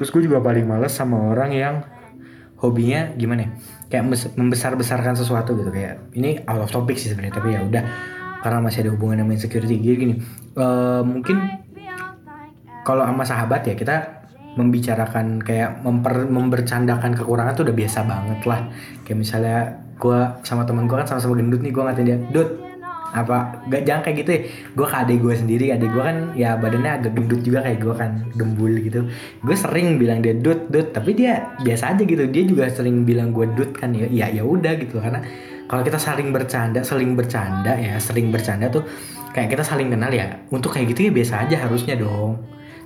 Terus 0.00 0.08
gue 0.08 0.22
juga 0.24 0.40
paling 0.40 0.64
males 0.64 0.90
sama 0.90 1.20
orang 1.30 1.52
yang 1.52 1.84
hobinya 2.62 3.12
gimana 3.18 3.44
ya? 3.44 3.50
Kayak 3.90 4.04
membesar-besarkan 4.38 5.18
sesuatu 5.18 5.58
gitu. 5.58 5.68
Kayak 5.74 6.06
ini 6.14 6.38
out 6.46 6.62
of 6.62 6.70
topic 6.70 6.96
sih 6.96 7.10
sebenarnya 7.10 7.34
tapi 7.34 7.58
ya 7.58 7.60
udah. 7.66 7.84
Karena 8.42 8.58
masih 8.58 8.86
ada 8.86 8.90
hubungan 8.94 9.22
dengan 9.22 9.38
security 9.38 9.78
gini, 9.78 9.94
gini 9.94 10.14
uh, 10.58 10.98
mungkin 11.06 11.62
kalau 12.82 13.06
sama 13.06 13.22
sahabat 13.22 13.62
ya 13.62 13.78
kita 13.78 14.26
membicarakan 14.58 15.38
kayak 15.40 15.80
memper, 15.86 16.26
membercandakan 16.26 17.14
kekurangan 17.16 17.54
tuh 17.54 17.64
udah 17.70 17.76
biasa 17.76 17.98
banget 18.04 18.40
lah. 18.44 18.60
Kayak 19.06 19.18
misalnya 19.18 19.58
gue 20.02 20.20
sama 20.42 20.66
temen 20.66 20.90
gue 20.90 20.96
kan 20.98 21.06
sama-sama 21.06 21.38
gendut 21.38 21.62
nih 21.62 21.70
gue 21.70 21.82
ngatain 21.82 22.06
dia 22.06 22.18
dud 22.34 22.48
apa 23.12 23.68
gak 23.68 23.84
jangan 23.84 24.02
kayak 24.08 24.16
gitu 24.24 24.30
ya. 24.32 24.40
Gue 24.72 24.86
ke 24.88 24.96
adik 24.96 25.18
gue 25.20 25.34
sendiri 25.36 25.66
adik 25.76 25.92
gue 25.92 26.02
kan 26.02 26.16
ya 26.32 26.56
badannya 26.56 26.92
agak 26.98 27.12
gendut 27.12 27.40
juga 27.44 27.60
kayak 27.60 27.78
gue 27.84 27.94
kan 27.94 28.10
gembul 28.32 28.72
gitu. 28.80 29.00
Gue 29.44 29.56
sering 29.56 30.00
bilang 30.00 30.24
dia 30.24 30.32
dut 30.32 30.72
dut 30.72 30.96
tapi 30.96 31.12
dia 31.12 31.52
biasa 31.60 31.92
aja 31.92 32.02
gitu. 32.02 32.24
Dia 32.32 32.42
juga 32.48 32.72
sering 32.72 33.04
bilang 33.04 33.36
gue 33.36 33.44
dut 33.52 33.76
kan 33.76 33.92
ya. 33.92 34.08
Ya 34.08 34.26
ya 34.32 34.42
udah 34.42 34.80
gitu. 34.80 34.96
Karena 34.98 35.20
kalau 35.68 35.84
kita 35.84 36.00
saling 36.00 36.32
bercanda 36.32 36.80
saling 36.80 37.12
bercanda 37.12 37.76
ya 37.76 38.00
sering 38.00 38.32
bercanda 38.32 38.68
tuh 38.72 38.84
kayak 39.32 39.56
kita 39.56 39.64
saling 39.64 39.88
kenal 39.88 40.12
ya 40.12 40.44
untuk 40.52 40.72
kayak 40.72 40.92
gitu 40.92 41.08
ya 41.08 41.12
biasa 41.12 41.34
aja 41.48 41.56
harusnya 41.68 42.00
dong. 42.00 42.40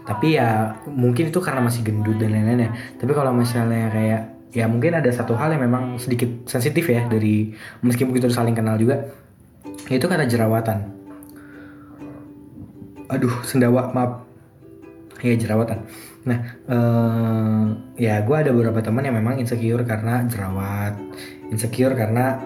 Tapi 0.06 0.38
ya 0.38 0.74
mungkin 0.86 1.34
itu 1.34 1.38
karena 1.42 1.62
masih 1.62 1.82
gendut 1.82 2.18
dan 2.18 2.30
lain-lain 2.30 2.66
ya. 2.66 2.70
Tapi 2.98 3.10
kalau 3.14 3.34
misalnya 3.34 3.90
kayak 3.90 4.22
ya 4.54 4.64
mungkin 4.70 4.94
ada 4.94 5.10
satu 5.10 5.34
hal 5.34 5.52
yang 5.52 5.66
memang 5.66 5.98
sedikit 5.98 6.46
sensitif 6.46 6.86
ya 6.86 7.04
dari 7.10 7.50
meskipun 7.82 8.14
kita 8.14 8.30
saling 8.30 8.54
kenal 8.54 8.78
juga 8.78 9.25
itu 9.90 10.06
kata 10.06 10.26
jerawatan. 10.26 10.78
Aduh 13.12 13.34
sendawa 13.46 13.94
maaf. 13.94 14.26
Ya 15.22 15.38
jerawatan. 15.38 15.86
Nah 16.26 16.38
eh, 16.66 17.64
ya 18.00 18.20
gue 18.20 18.36
ada 18.36 18.50
beberapa 18.50 18.82
teman 18.82 19.06
yang 19.06 19.16
memang 19.18 19.38
insecure 19.38 19.86
karena 19.86 20.26
jerawat. 20.26 20.98
Insecure 21.48 21.94
karena 21.94 22.42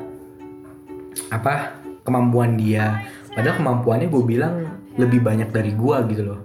apa 1.32 1.80
kemampuan 2.04 2.60
dia. 2.60 3.00
Padahal 3.32 3.56
kemampuannya 3.56 4.08
gue 4.12 4.22
bilang 4.26 4.54
lebih 4.98 5.24
banyak 5.24 5.48
dari 5.48 5.72
gue 5.72 5.96
gitu 6.12 6.22
loh. 6.28 6.40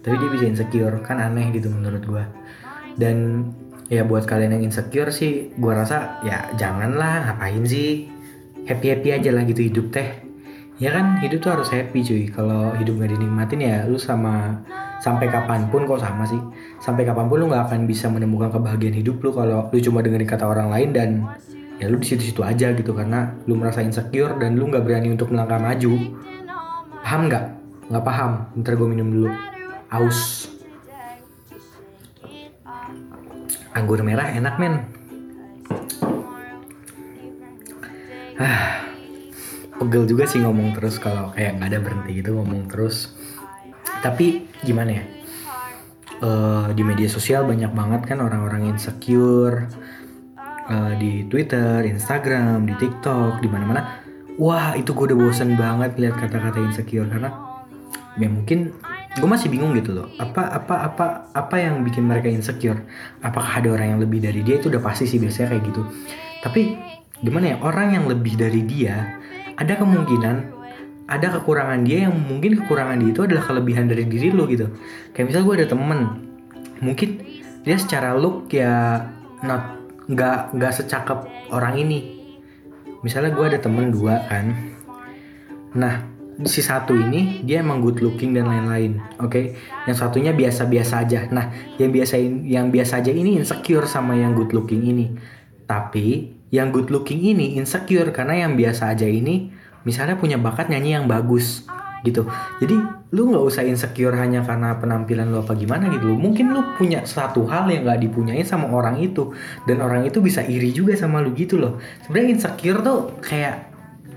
Tapi 0.00 0.14
dia 0.16 0.30
bisa 0.32 0.44
insecure 0.48 1.02
kan 1.04 1.20
aneh 1.20 1.52
gitu 1.52 1.68
menurut 1.68 2.04
gue 2.06 2.24
dan 2.98 3.48
ya 3.88 4.02
buat 4.04 4.26
kalian 4.26 4.58
yang 4.58 4.68
insecure 4.68 5.14
sih 5.14 5.54
gue 5.54 5.72
rasa 5.72 6.20
ya 6.26 6.52
janganlah 6.58 7.30
ngapain 7.30 7.64
sih? 7.64 8.10
Happy 8.68 8.92
happy 8.92 9.16
aja 9.16 9.32
lah 9.32 9.48
gitu 9.48 9.64
hidup 9.64 9.88
teh 9.88 10.27
ya 10.78 10.94
kan 10.94 11.18
hidup 11.18 11.42
tuh 11.42 11.50
harus 11.58 11.68
happy 11.68 12.00
cuy. 12.06 12.24
Kalau 12.30 12.72
hidup 12.78 13.02
gak 13.02 13.10
dinikmatin 13.14 13.60
ya 13.60 13.84
lu 13.84 13.98
sama 13.98 14.62
sampai 15.02 15.26
kapan 15.30 15.66
pun 15.68 15.84
kok 15.84 16.00
sama 16.00 16.24
sih. 16.24 16.38
Sampai 16.78 17.02
kapan 17.02 17.26
pun 17.26 17.42
lu 17.42 17.46
nggak 17.50 17.70
akan 17.70 17.86
bisa 17.86 18.06
menemukan 18.06 18.50
kebahagiaan 18.54 18.96
hidup 18.98 19.18
lu 19.20 19.30
kalau 19.34 19.66
lu 19.70 19.78
cuma 19.82 20.02
dengerin 20.02 20.26
kata 20.26 20.46
orang 20.46 20.70
lain 20.70 20.88
dan 20.94 21.10
ya 21.82 21.90
lu 21.90 21.98
di 21.98 22.06
situ-situ 22.06 22.40
aja 22.46 22.70
gitu. 22.72 22.94
Karena 22.94 23.34
lu 23.50 23.58
merasa 23.58 23.82
insecure 23.82 24.38
dan 24.38 24.54
lu 24.54 24.70
nggak 24.70 24.86
berani 24.86 25.10
untuk 25.10 25.34
melangkah 25.34 25.58
maju. 25.58 25.92
Paham 27.02 27.20
nggak? 27.26 27.44
Nggak 27.90 28.04
paham. 28.06 28.32
Ntar 28.62 28.72
gue 28.78 28.88
minum 28.88 29.08
dulu. 29.10 29.28
Aus. 29.90 30.50
Anggur 33.74 34.02
merah 34.02 34.30
enak 34.34 34.54
men. 34.58 34.74
Ah 38.38 38.87
pegel 39.78 40.04
juga 40.04 40.26
sih 40.26 40.42
ngomong 40.42 40.74
terus 40.74 40.98
kalau 40.98 41.30
kayak 41.32 41.56
nggak 41.56 41.68
ada 41.70 41.78
berhenti 41.78 42.10
gitu 42.18 42.34
ngomong 42.36 42.66
terus. 42.66 43.14
Tapi 44.02 44.50
gimana 44.66 44.90
ya? 44.98 45.04
Uh, 46.18 46.66
di 46.74 46.82
media 46.82 47.06
sosial 47.06 47.46
banyak 47.46 47.70
banget 47.70 48.10
kan 48.10 48.18
orang-orang 48.18 48.74
insecure 48.74 49.70
uh, 50.66 50.92
di 50.98 51.30
Twitter, 51.30 51.86
Instagram, 51.86 52.66
di 52.66 52.74
TikTok, 52.74 53.38
di 53.38 53.46
mana-mana. 53.46 54.02
Wah 54.38 54.74
itu 54.74 54.94
gue 54.94 55.14
udah 55.14 55.18
bosen 55.18 55.54
banget 55.54 55.98
lihat 55.98 56.18
kata-kata 56.18 56.58
insecure 56.62 57.06
karena 57.06 57.30
ya 58.18 58.26
mungkin 58.30 58.74
gue 59.18 59.28
masih 59.30 59.50
bingung 59.50 59.74
gitu 59.78 59.94
loh. 59.94 60.10
Apa 60.18 60.58
apa 60.58 60.74
apa 60.90 61.06
apa 61.34 61.56
yang 61.58 61.82
bikin 61.86 62.06
mereka 62.06 62.30
insecure? 62.30 62.82
Apakah 63.22 63.62
ada 63.62 63.74
orang 63.74 63.94
yang 63.94 64.00
lebih 64.02 64.22
dari 64.22 64.42
dia? 64.42 64.58
Itu 64.58 64.70
udah 64.70 64.82
pasti 64.82 65.06
sih 65.06 65.18
biasanya 65.18 65.54
kayak 65.54 65.64
gitu. 65.70 65.82
Tapi 66.42 66.62
gimana 67.22 67.54
ya? 67.54 67.56
Orang 67.62 67.94
yang 67.94 68.06
lebih 68.06 68.38
dari 68.38 68.62
dia 68.62 69.17
ada 69.58 69.74
kemungkinan 69.74 70.36
ada 71.08 71.26
kekurangan 71.40 71.82
dia 71.88 72.06
yang 72.06 72.14
mungkin 72.14 72.60
kekurangan 72.62 73.00
dia 73.00 73.10
itu 73.10 73.22
adalah 73.24 73.44
kelebihan 73.48 73.88
dari 73.88 74.04
diri 74.04 74.28
lo 74.28 74.44
gitu. 74.44 74.68
Kayak 75.16 75.26
misal 75.32 75.40
gue 75.48 75.54
ada 75.64 75.68
temen 75.68 76.00
mungkin 76.84 77.08
dia 77.64 77.76
secara 77.80 78.14
look 78.14 78.52
ya 78.54 79.02
not 79.42 79.80
nggak 80.06 80.54
nggak 80.54 80.72
secakep 80.72 81.50
orang 81.50 81.80
ini. 81.80 82.00
Misalnya 83.00 83.32
gue 83.32 83.44
ada 83.56 83.58
temen 83.58 83.90
dua 83.90 84.22
kan 84.30 84.54
nah 85.68 86.00
si 86.48 86.62
satu 86.64 86.94
ini 86.94 87.42
dia 87.42 87.60
emang 87.60 87.82
good 87.82 87.98
looking 87.98 88.30
dan 88.30 88.46
lain-lain 88.46 89.02
oke? 89.18 89.32
Okay? 89.32 89.44
yang 89.88 89.96
satunya 89.96 90.30
biasa-biasa 90.36 91.08
aja. 91.08 91.26
Nah 91.32 91.50
yang 91.80 91.90
biasa 91.90 92.14
yang 92.46 92.68
biasa 92.68 93.00
aja 93.00 93.10
ini 93.10 93.40
insecure 93.40 93.88
sama 93.88 94.14
yang 94.14 94.36
good 94.36 94.52
looking 94.52 94.84
ini. 94.84 95.16
Tapi 95.64 96.37
yang 96.48 96.72
good 96.72 96.88
looking 96.88 97.20
ini 97.20 97.60
insecure 97.60 98.08
karena 98.08 98.48
yang 98.48 98.56
biasa 98.56 98.96
aja 98.96 99.04
ini 99.04 99.52
misalnya 99.84 100.16
punya 100.16 100.40
bakat 100.40 100.72
nyanyi 100.72 100.96
yang 100.96 101.04
bagus 101.04 101.64
gitu. 102.06 102.24
Jadi 102.62 102.76
lu 103.10 103.32
nggak 103.32 103.44
usah 103.44 103.64
insecure 103.64 104.14
hanya 104.16 104.44
karena 104.44 104.76
penampilan 104.76 105.32
lu 105.32 105.40
apa 105.40 105.56
gimana 105.56 105.88
gitu 105.88 106.12
mungkin 106.12 106.52
lu 106.52 106.60
punya 106.76 107.02
satu 107.08 107.48
hal 107.48 107.66
yang 107.72 107.88
nggak 107.88 108.00
dipunyain 108.04 108.44
sama 108.44 108.68
orang 108.68 109.00
itu 109.00 109.32
dan 109.64 109.80
orang 109.80 110.04
itu 110.04 110.20
bisa 110.20 110.44
iri 110.44 110.70
juga 110.70 110.94
sama 110.96 111.20
lu 111.20 111.34
gitu 111.34 111.58
loh. 111.58 111.80
Sebenarnya 112.06 112.28
insecure 112.38 112.80
tuh 112.80 113.18
kayak 113.24 113.68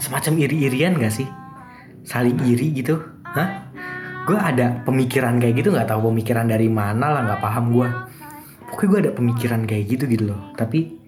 semacam 0.02 0.34
iri-irian 0.48 0.98
gak 0.98 1.14
sih? 1.14 1.30
Saling 2.02 2.38
iri 2.48 2.74
gitu. 2.74 3.02
Hah? 3.28 3.70
Gue 4.26 4.38
ada 4.38 4.86
pemikiran 4.86 5.42
kayak 5.42 5.66
gitu 5.66 5.74
nggak 5.74 5.90
tahu 5.90 6.14
pemikiran 6.14 6.46
dari 6.46 6.70
mana 6.70 7.10
lah 7.10 7.22
nggak 7.26 7.42
paham 7.42 7.74
gue 7.74 7.90
pokoknya 8.70 8.88
gue 8.88 9.00
ada 9.04 9.12
pemikiran 9.18 9.62
kayak 9.66 9.84
gitu 9.90 10.04
gitu 10.08 10.24
loh. 10.32 10.54
Tapi 10.56 11.01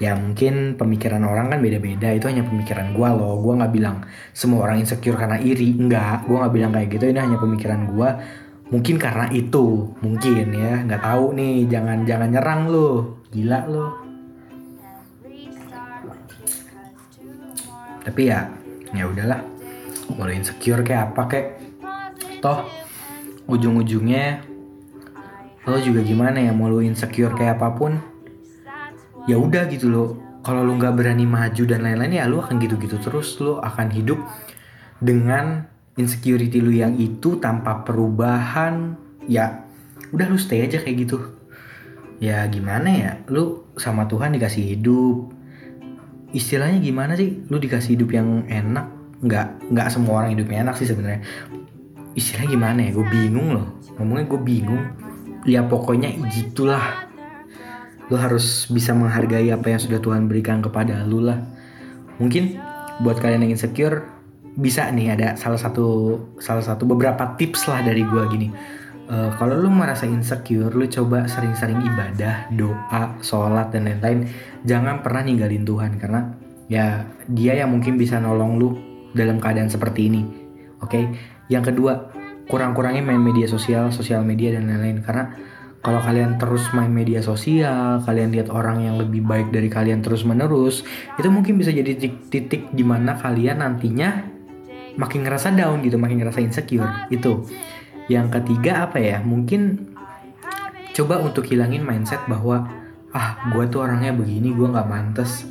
ya 0.00 0.16
mungkin 0.16 0.78
pemikiran 0.80 1.24
orang 1.24 1.52
kan 1.52 1.58
beda-beda. 1.58 2.12
Itu 2.12 2.30
hanya 2.30 2.44
pemikiran 2.46 2.96
gue 2.96 3.08
loh. 3.12 3.40
Gue 3.40 3.52
nggak 3.58 3.72
bilang 3.72 4.06
semua 4.32 4.68
orang 4.68 4.84
insecure 4.84 5.16
karena 5.16 5.40
iri. 5.42 5.76
Enggak 5.76 6.28
gue 6.28 6.36
nggak 6.36 6.54
bilang 6.54 6.72
kayak 6.72 6.88
gitu. 6.92 7.04
Ini 7.10 7.20
hanya 7.20 7.38
pemikiran 7.40 7.80
gue 7.90 8.08
mungkin 8.72 8.96
karena 8.96 9.26
itu. 9.32 9.92
Mungkin 10.00 10.46
ya. 10.52 10.72
Nggak 10.86 11.02
tahu 11.02 11.24
nih. 11.36 11.56
Jangan 11.68 11.98
jangan 12.04 12.28
nyerang 12.30 12.62
lo 12.68 13.20
gila 13.32 13.64
lo 13.66 14.12
tapi 18.02 18.28
ya 18.28 18.50
ya 18.92 19.06
udahlah. 19.08 19.40
Mau 20.12 20.28
insecure 20.28 20.84
kayak 20.84 21.14
apa 21.14 21.22
kayak 21.30 21.48
toh 22.44 22.68
ujung-ujungnya 23.48 24.44
lo 25.64 25.78
juga 25.78 26.02
gimana 26.02 26.42
ya 26.42 26.52
mau 26.52 26.68
lo 26.68 26.82
insecure 26.82 27.32
kayak 27.32 27.56
apa 27.56 27.68
pun 27.72 27.96
ya 29.26 29.36
udah 29.38 29.68
gitu 29.70 29.88
loh. 29.90 30.08
Kalau 30.42 30.66
lu 30.66 30.74
nggak 30.74 30.98
berani 30.98 31.22
maju 31.22 31.62
dan 31.70 31.86
lain-lain 31.86 32.18
ya 32.18 32.26
lu 32.26 32.42
akan 32.42 32.58
gitu-gitu 32.58 32.98
terus. 32.98 33.38
Lu 33.38 33.62
akan 33.62 33.94
hidup 33.94 34.18
dengan 34.98 35.70
insecurity 35.94 36.58
lu 36.58 36.74
yang 36.74 36.98
itu 36.98 37.38
tanpa 37.38 37.86
perubahan. 37.86 38.98
Ya 39.30 39.62
udah 40.10 40.26
lu 40.26 40.38
stay 40.38 40.66
aja 40.66 40.82
kayak 40.82 41.06
gitu. 41.06 41.18
Ya 42.18 42.42
gimana 42.50 42.88
ya? 42.90 43.12
Lu 43.30 43.70
sama 43.78 44.10
Tuhan 44.10 44.34
dikasih 44.34 44.78
hidup. 44.78 45.30
Istilahnya 46.34 46.82
gimana 46.82 47.14
sih? 47.14 47.46
Lu 47.46 47.62
dikasih 47.62 47.94
hidup 47.94 48.10
yang 48.10 48.42
enak. 48.50 48.90
Nggak 49.22 49.70
nggak 49.70 49.88
semua 49.94 50.22
orang 50.22 50.34
hidupnya 50.34 50.66
enak 50.66 50.74
sih 50.74 50.90
sebenarnya. 50.90 51.22
Istilahnya 52.18 52.50
gimana 52.50 52.78
ya? 52.82 52.90
Gue 52.90 53.06
bingung 53.06 53.48
loh. 53.54 53.66
Ngomongnya 53.94 54.26
gue 54.26 54.40
bingung. 54.42 54.82
Ya 55.46 55.62
pokoknya 55.66 56.10
gitulah 56.30 57.11
lu 58.12 58.20
harus 58.20 58.68
bisa 58.68 58.92
menghargai 58.92 59.48
apa 59.48 59.72
yang 59.72 59.80
sudah 59.80 59.96
Tuhan 59.96 60.28
berikan 60.28 60.60
kepada 60.60 61.00
lu 61.08 61.24
lah. 61.24 61.40
Mungkin 62.20 62.60
buat 63.00 63.16
kalian 63.16 63.48
yang 63.48 63.56
insecure 63.56 64.04
bisa 64.52 64.84
nih 64.92 65.16
ada 65.16 65.32
salah 65.40 65.56
satu 65.56 66.20
salah 66.36 66.60
satu 66.60 66.84
beberapa 66.84 67.32
tips 67.40 67.72
lah 67.72 67.80
dari 67.80 68.04
gua 68.04 68.28
gini. 68.28 68.52
Uh, 69.08 69.32
kalau 69.40 69.56
lu 69.56 69.72
merasa 69.72 70.04
insecure 70.04 70.68
lu 70.76 70.84
coba 70.92 71.24
sering-sering 71.24 71.80
ibadah 71.80 72.52
doa 72.52 73.16
sholat 73.24 73.72
dan 73.72 73.88
lain-lain. 73.88 74.28
Jangan 74.68 75.00
pernah 75.00 75.24
ninggalin 75.24 75.64
Tuhan 75.64 75.96
karena 75.96 76.36
ya 76.68 77.08
dia 77.32 77.64
yang 77.64 77.72
mungkin 77.72 77.96
bisa 77.96 78.20
nolong 78.20 78.60
lu 78.60 78.68
dalam 79.16 79.40
keadaan 79.40 79.72
seperti 79.72 80.12
ini. 80.12 80.22
Oke? 80.84 81.00
Okay? 81.00 81.04
yang 81.50 81.64
kedua 81.64 82.12
kurang-kurangnya 82.48 83.04
main 83.04 83.20
media 83.20 83.44
sosial 83.44 83.88
sosial 83.88 84.20
media 84.20 84.52
dan 84.52 84.68
lain-lain. 84.68 85.00
Karena 85.00 85.32
kalau 85.82 85.98
kalian 85.98 86.38
terus 86.38 86.70
main 86.70 86.94
media 86.94 87.18
sosial, 87.18 87.98
kalian 88.06 88.30
lihat 88.30 88.54
orang 88.54 88.86
yang 88.86 89.02
lebih 89.02 89.26
baik 89.26 89.50
dari 89.50 89.66
kalian 89.66 89.98
terus 89.98 90.22
menerus, 90.22 90.86
itu 91.18 91.26
mungkin 91.26 91.58
bisa 91.58 91.74
jadi 91.74 91.98
titik-titik 91.98 92.70
di 92.70 92.86
mana 92.86 93.18
kalian 93.18 93.58
nantinya 93.58 94.22
makin 94.94 95.26
ngerasa 95.26 95.50
down 95.58 95.82
gitu, 95.82 95.98
makin 95.98 96.22
ngerasa 96.22 96.38
insecure. 96.38 96.86
Itu. 97.10 97.50
Yang 98.06 98.38
ketiga 98.38 98.86
apa 98.86 99.02
ya? 99.02 99.18
Mungkin 99.26 99.90
coba 100.94 101.18
untuk 101.18 101.50
hilangin 101.50 101.82
mindset 101.82 102.22
bahwa 102.30 102.70
ah 103.10 103.42
gue 103.50 103.66
tuh 103.66 103.82
orangnya 103.82 104.14
begini, 104.14 104.54
gue 104.54 104.70
nggak 104.70 104.86
mantes. 104.86 105.42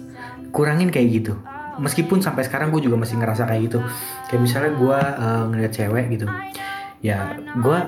Kurangin 0.55 0.95
kayak 0.95 1.07
gitu. 1.11 1.35
Meskipun 1.75 2.23
sampai 2.23 2.47
sekarang 2.47 2.71
gue 2.71 2.79
juga 2.79 2.95
masih 2.95 3.19
ngerasa 3.19 3.43
kayak 3.51 3.61
gitu. 3.67 3.79
Kayak 4.31 4.41
misalnya 4.47 4.71
gue 4.79 4.95
uh, 4.95 5.43
ngeliat 5.51 5.71
cewek 5.75 6.07
gitu, 6.15 6.27
ya 7.03 7.35
gue 7.35 7.79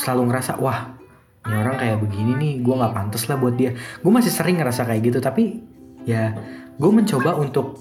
selalu 0.00 0.32
ngerasa 0.32 0.56
wah 0.64 1.03
ini 1.44 1.54
orang 1.60 1.76
kayak 1.76 2.00
begini 2.00 2.32
nih 2.40 2.52
gue 2.64 2.74
nggak 2.74 2.94
pantas 2.96 3.28
lah 3.28 3.36
buat 3.36 3.54
dia. 3.54 3.76
Gue 4.00 4.12
masih 4.12 4.32
sering 4.32 4.56
ngerasa 4.56 4.88
kayak 4.88 5.02
gitu 5.12 5.18
tapi 5.20 5.60
ya 6.08 6.32
gue 6.76 6.90
mencoba 6.90 7.36
untuk 7.36 7.80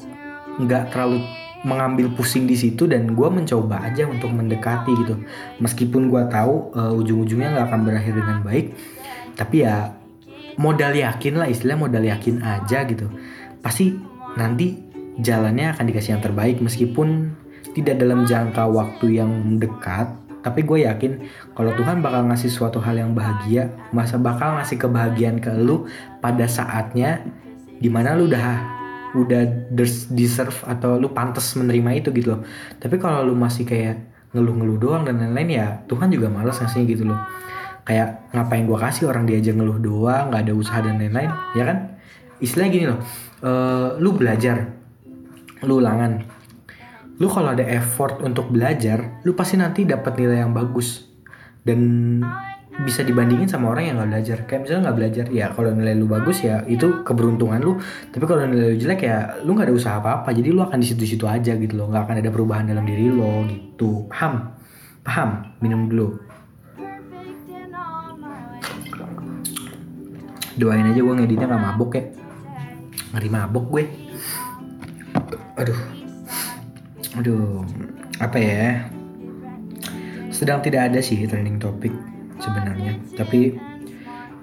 nggak 0.60 0.92
terlalu 0.92 1.24
mengambil 1.64 2.12
pusing 2.12 2.44
di 2.44 2.60
situ 2.60 2.84
dan 2.92 3.16
gue 3.16 3.30
mencoba 3.32 3.80
aja 3.88 4.04
untuk 4.04 4.36
mendekati 4.36 4.92
gitu. 5.00 5.16
Meskipun 5.64 6.12
gue 6.12 6.24
tahu 6.28 6.76
uh, 6.76 6.92
ujung-ujungnya 7.00 7.56
nggak 7.56 7.68
akan 7.72 7.82
berakhir 7.88 8.14
dengan 8.20 8.44
baik 8.44 8.76
tapi 9.34 9.66
ya 9.66 9.98
modal 10.62 10.94
yakin 10.94 11.34
lah 11.42 11.48
istilah 11.50 11.80
modal 11.80 12.04
yakin 12.04 12.44
aja 12.44 12.86
gitu. 12.86 13.10
Pasti 13.64 13.96
nanti 14.38 14.78
jalannya 15.18 15.74
akan 15.78 15.86
dikasih 15.90 16.18
yang 16.18 16.24
terbaik 16.24 16.58
meskipun 16.60 17.38
tidak 17.74 18.02
dalam 18.02 18.26
jangka 18.26 18.70
waktu 18.70 19.18
yang 19.18 19.58
dekat 19.58 20.14
tapi 20.44 20.68
gue 20.68 20.84
yakin 20.84 21.12
kalau 21.56 21.72
Tuhan 21.74 22.04
bakal 22.04 22.28
ngasih 22.28 22.52
suatu 22.52 22.84
hal 22.84 23.00
yang 23.00 23.16
bahagia 23.16 23.72
masa 23.96 24.20
bakal 24.20 24.60
ngasih 24.60 24.76
kebahagiaan 24.76 25.40
ke 25.40 25.50
lu 25.56 25.88
pada 26.20 26.44
saatnya 26.46 27.24
di 27.80 27.88
mana 27.88 28.14
lu 28.14 28.28
udah 28.28 28.48
udah 29.14 29.42
deserve 30.12 30.58
atau 30.68 31.00
lu 31.00 31.14
pantas 31.14 31.54
menerima 31.54 32.02
itu 32.02 32.10
gitu 32.18 32.34
loh. 32.34 32.42
Tapi 32.82 32.98
kalau 32.98 33.30
lu 33.30 33.38
masih 33.38 33.64
kayak 33.64 34.02
ngeluh-ngeluh 34.34 34.78
doang 34.82 35.04
dan 35.06 35.22
lain-lain 35.22 35.50
ya 35.54 35.68
Tuhan 35.86 36.10
juga 36.10 36.28
males 36.34 36.58
ngasihnya 36.58 36.86
gitu 36.90 37.04
loh. 37.08 37.20
Kayak 37.86 38.26
ngapain 38.34 38.66
gue 38.66 38.80
kasih 38.80 39.14
orang 39.14 39.30
dia 39.30 39.38
aja 39.38 39.54
ngeluh 39.54 39.78
doang 39.78 40.34
nggak 40.34 40.50
ada 40.50 40.54
usaha 40.58 40.82
dan 40.82 40.98
lain-lain 40.98 41.30
ya 41.54 41.64
kan? 41.64 41.78
Istilahnya 42.42 42.72
gini 42.74 42.86
loh 42.90 43.00
uh, 43.46 43.88
lu 44.02 44.18
belajar 44.18 44.74
lu 45.64 45.80
ulangan 45.80 46.26
lu 47.22 47.30
kalau 47.30 47.54
ada 47.54 47.62
effort 47.62 48.26
untuk 48.26 48.50
belajar 48.50 49.22
lu 49.22 49.38
pasti 49.38 49.60
nanti 49.60 49.86
dapat 49.86 50.18
nilai 50.18 50.42
yang 50.42 50.54
bagus. 50.56 51.06
Dan 51.64 51.80
bisa 52.74 53.06
dibandingin 53.06 53.46
sama 53.46 53.70
orang 53.70 53.86
yang 53.86 53.96
nggak 54.02 54.10
belajar. 54.10 54.38
Kayak 54.50 54.62
misalnya 54.66 54.82
nggak 54.90 54.98
belajar 54.98 55.26
ya 55.30 55.46
kalau 55.54 55.70
nilai 55.72 55.94
lu 55.94 56.10
bagus 56.10 56.42
ya 56.42 56.66
itu 56.66 57.06
keberuntungan 57.06 57.62
lu. 57.62 57.78
Tapi 58.10 58.24
kalau 58.26 58.50
nilai 58.50 58.74
lu 58.74 58.78
jelek 58.82 59.06
ya 59.06 59.38
lu 59.46 59.54
nggak 59.54 59.70
ada 59.70 59.76
usaha 59.78 59.96
apa 60.02 60.10
apa 60.24 60.30
jadi 60.34 60.50
lu 60.50 60.66
akan 60.66 60.82
di 60.82 60.88
situ-situ 60.90 61.30
aja 61.30 61.54
gitu 61.54 61.74
loh. 61.78 61.88
Nggak 61.94 62.10
akan 62.10 62.16
ada 62.20 62.30
perubahan 62.34 62.66
dalam 62.66 62.84
diri 62.84 63.14
lo 63.14 63.46
gitu. 63.46 64.10
Paham? 64.10 64.58
Paham? 65.06 65.30
Minum 65.62 65.86
dulu. 65.86 66.08
Doain 70.54 70.86
aja 70.86 71.02
gue 71.02 71.14
ngeditnya 71.18 71.46
nggak 71.50 71.64
mabuk 71.72 71.92
ya. 71.94 72.04
Ngeri 73.14 73.30
mabuk 73.30 73.66
gue. 73.70 73.84
Aduh 75.62 76.03
aduh 77.18 77.62
apa 78.18 78.38
ya? 78.38 78.88
Sedang 80.34 80.66
tidak 80.66 80.92
ada 80.92 81.00
sih 81.00 81.26
trending 81.30 81.62
topik 81.62 81.94
sebenarnya. 82.42 82.98
Tapi 83.14 83.54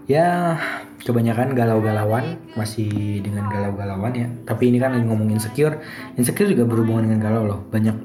ya 0.06 0.58
kebanyakan 1.02 1.56
galau-galauan 1.56 2.38
masih 2.54 3.20
dengan 3.24 3.50
galau-galauan 3.50 4.12
ya. 4.14 4.28
Tapi 4.46 4.70
ini 4.70 4.78
kan 4.78 4.94
lagi 4.94 5.06
ngomong 5.06 5.34
insecure. 5.34 5.82
Insecure 6.14 6.50
juga 6.50 6.66
berhubungan 6.66 7.10
dengan 7.10 7.20
galau 7.20 7.42
loh 7.46 7.60
banyak. 7.68 7.96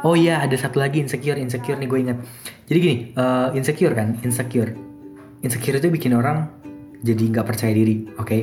Oh 0.00 0.16
iya 0.16 0.40
ada 0.40 0.56
satu 0.56 0.80
lagi 0.80 1.04
insecure 1.04 1.36
insecure 1.36 1.76
nih 1.76 1.88
gue 1.88 2.00
ingat. 2.00 2.18
Jadi 2.72 2.78
gini 2.80 2.96
uh, 3.20 3.52
insecure 3.52 3.92
kan 3.92 4.16
insecure. 4.24 4.72
Insecure 5.44 5.76
itu 5.76 5.88
bikin 5.92 6.16
orang 6.16 6.48
jadi 7.00 7.20
nggak 7.32 7.46
percaya 7.48 7.72
diri 7.72 8.08
oke? 8.16 8.28
okay? 8.28 8.42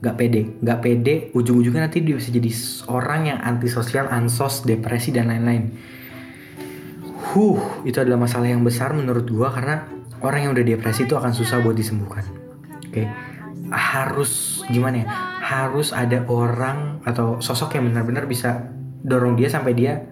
Nggak 0.00 0.16
pede. 0.16 0.42
Nggak 0.60 0.78
pede 0.80 1.14
ujung-ujungnya 1.32 1.88
nanti 1.88 2.04
dia 2.04 2.16
bisa 2.16 2.28
jadi 2.32 2.50
orang 2.92 3.20
yang 3.32 3.38
antisosial 3.40 4.06
ansos 4.12 4.64
depresi 4.66 5.12
dan 5.12 5.32
lain-lain. 5.32 5.72
Huh 7.32 7.84
itu 7.88 7.96
adalah 8.00 8.28
masalah 8.28 8.48
yang 8.48 8.62
besar 8.62 8.92
menurut 8.92 9.26
gua 9.28 9.52
karena 9.52 9.88
orang 10.20 10.48
yang 10.48 10.52
udah 10.52 10.64
depresi 10.64 11.08
itu 11.08 11.16
akan 11.16 11.32
susah 11.32 11.60
buat 11.64 11.76
disembuhkan. 11.76 12.24
Oke? 12.86 13.04
Okay? 13.04 13.08
harus 13.66 14.62
gimana 14.70 15.02
ya? 15.02 15.06
Harus 15.42 15.90
ada 15.90 16.22
orang 16.30 17.02
atau 17.02 17.42
sosok 17.42 17.74
yang 17.74 17.90
benar-benar 17.90 18.30
bisa 18.30 18.70
dorong 19.02 19.34
dia 19.34 19.50
sampai 19.50 19.74
dia 19.74 20.06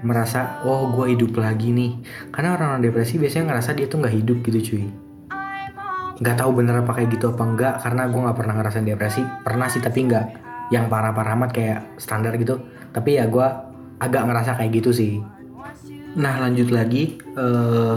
merasa 0.00 0.64
oh 0.64 0.88
gue 0.88 1.12
hidup 1.12 1.36
lagi 1.36 1.68
nih. 1.68 2.00
Karena 2.32 2.56
orang-orang 2.56 2.80
depresi 2.80 3.20
biasanya 3.20 3.52
ngerasa 3.52 3.76
dia 3.76 3.86
tuh 3.92 4.00
nggak 4.00 4.14
hidup 4.24 4.38
gitu 4.40 4.60
cuy 4.72 5.03
nggak 6.14 6.36
tahu 6.38 6.50
bener 6.62 6.86
apa 6.86 6.92
kayak 6.94 7.10
gitu 7.18 7.34
apa 7.34 7.42
enggak 7.42 7.74
karena 7.82 8.02
gue 8.06 8.20
nggak 8.22 8.38
pernah 8.38 8.54
ngerasain 8.60 8.86
depresi. 8.86 9.22
Pernah 9.42 9.66
sih 9.66 9.82
tapi 9.82 9.98
nggak 10.06 10.26
yang 10.70 10.86
parah-parah 10.86 11.34
amat 11.38 11.50
kayak 11.50 11.78
standar 11.98 12.34
gitu. 12.38 12.60
Tapi 12.94 13.18
ya 13.18 13.26
gue 13.26 13.46
agak 13.98 14.22
ngerasa 14.26 14.58
kayak 14.58 14.70
gitu 14.82 14.90
sih. 14.94 15.12
Nah 16.14 16.38
lanjut 16.38 16.70
lagi 16.70 17.18
uh, 17.34 17.42
eh, 17.42 17.96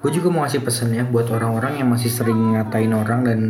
gue 0.00 0.10
juga 0.10 0.28
mau 0.32 0.42
kasih 0.48 0.64
pesen 0.64 0.96
ya 0.96 1.04
buat 1.04 1.28
orang-orang 1.28 1.78
yang 1.84 1.88
masih 1.92 2.08
sering 2.08 2.56
ngatain 2.56 2.92
orang 2.96 3.20
dan 3.22 3.40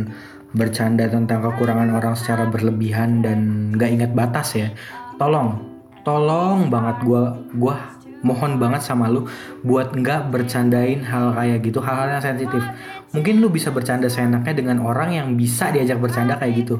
bercanda 0.53 1.09
tentang 1.09 1.41
kekurangan 1.41 1.89
orang 1.97 2.13
secara 2.13 2.45
berlebihan 2.45 3.25
dan 3.25 3.71
nggak 3.73 3.89
ingat 3.89 4.11
batas 4.11 4.53
ya. 4.59 4.69
Tolong 5.17 5.73
tolong 6.03 6.67
banget 6.67 6.99
gue 7.07 7.23
gue 7.55 7.75
mohon 8.23 8.55
banget 8.57 8.81
sama 8.81 9.11
lu 9.11 9.27
buat 9.61 9.91
nggak 9.91 10.31
bercandain 10.31 11.03
hal 11.03 11.35
kayak 11.35 11.59
gitu 11.61 11.83
hal-hal 11.83 12.17
yang 12.17 12.23
sensitif. 12.23 12.63
Mungkin 13.11 13.43
lu 13.43 13.51
bisa 13.51 13.69
bercanda 13.69 14.07
seenaknya 14.07 14.55
dengan 14.55 14.81
orang 14.81 15.13
yang 15.13 15.27
bisa 15.35 15.69
diajak 15.69 15.99
bercanda 15.99 16.39
kayak 16.39 16.65
gitu. 16.65 16.79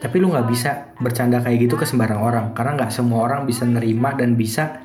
Tapi 0.00 0.16
lu 0.18 0.32
nggak 0.32 0.48
bisa 0.48 0.96
bercanda 0.98 1.44
kayak 1.44 1.68
gitu 1.68 1.76
ke 1.76 1.84
sembarang 1.84 2.18
orang 2.18 2.46
karena 2.56 2.74
nggak 2.82 2.90
semua 2.90 3.28
orang 3.28 3.44
bisa 3.44 3.68
nerima 3.68 4.16
dan 4.16 4.34
bisa 4.34 4.80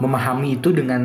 memahami 0.00 0.58
itu 0.58 0.72
dengan 0.72 1.02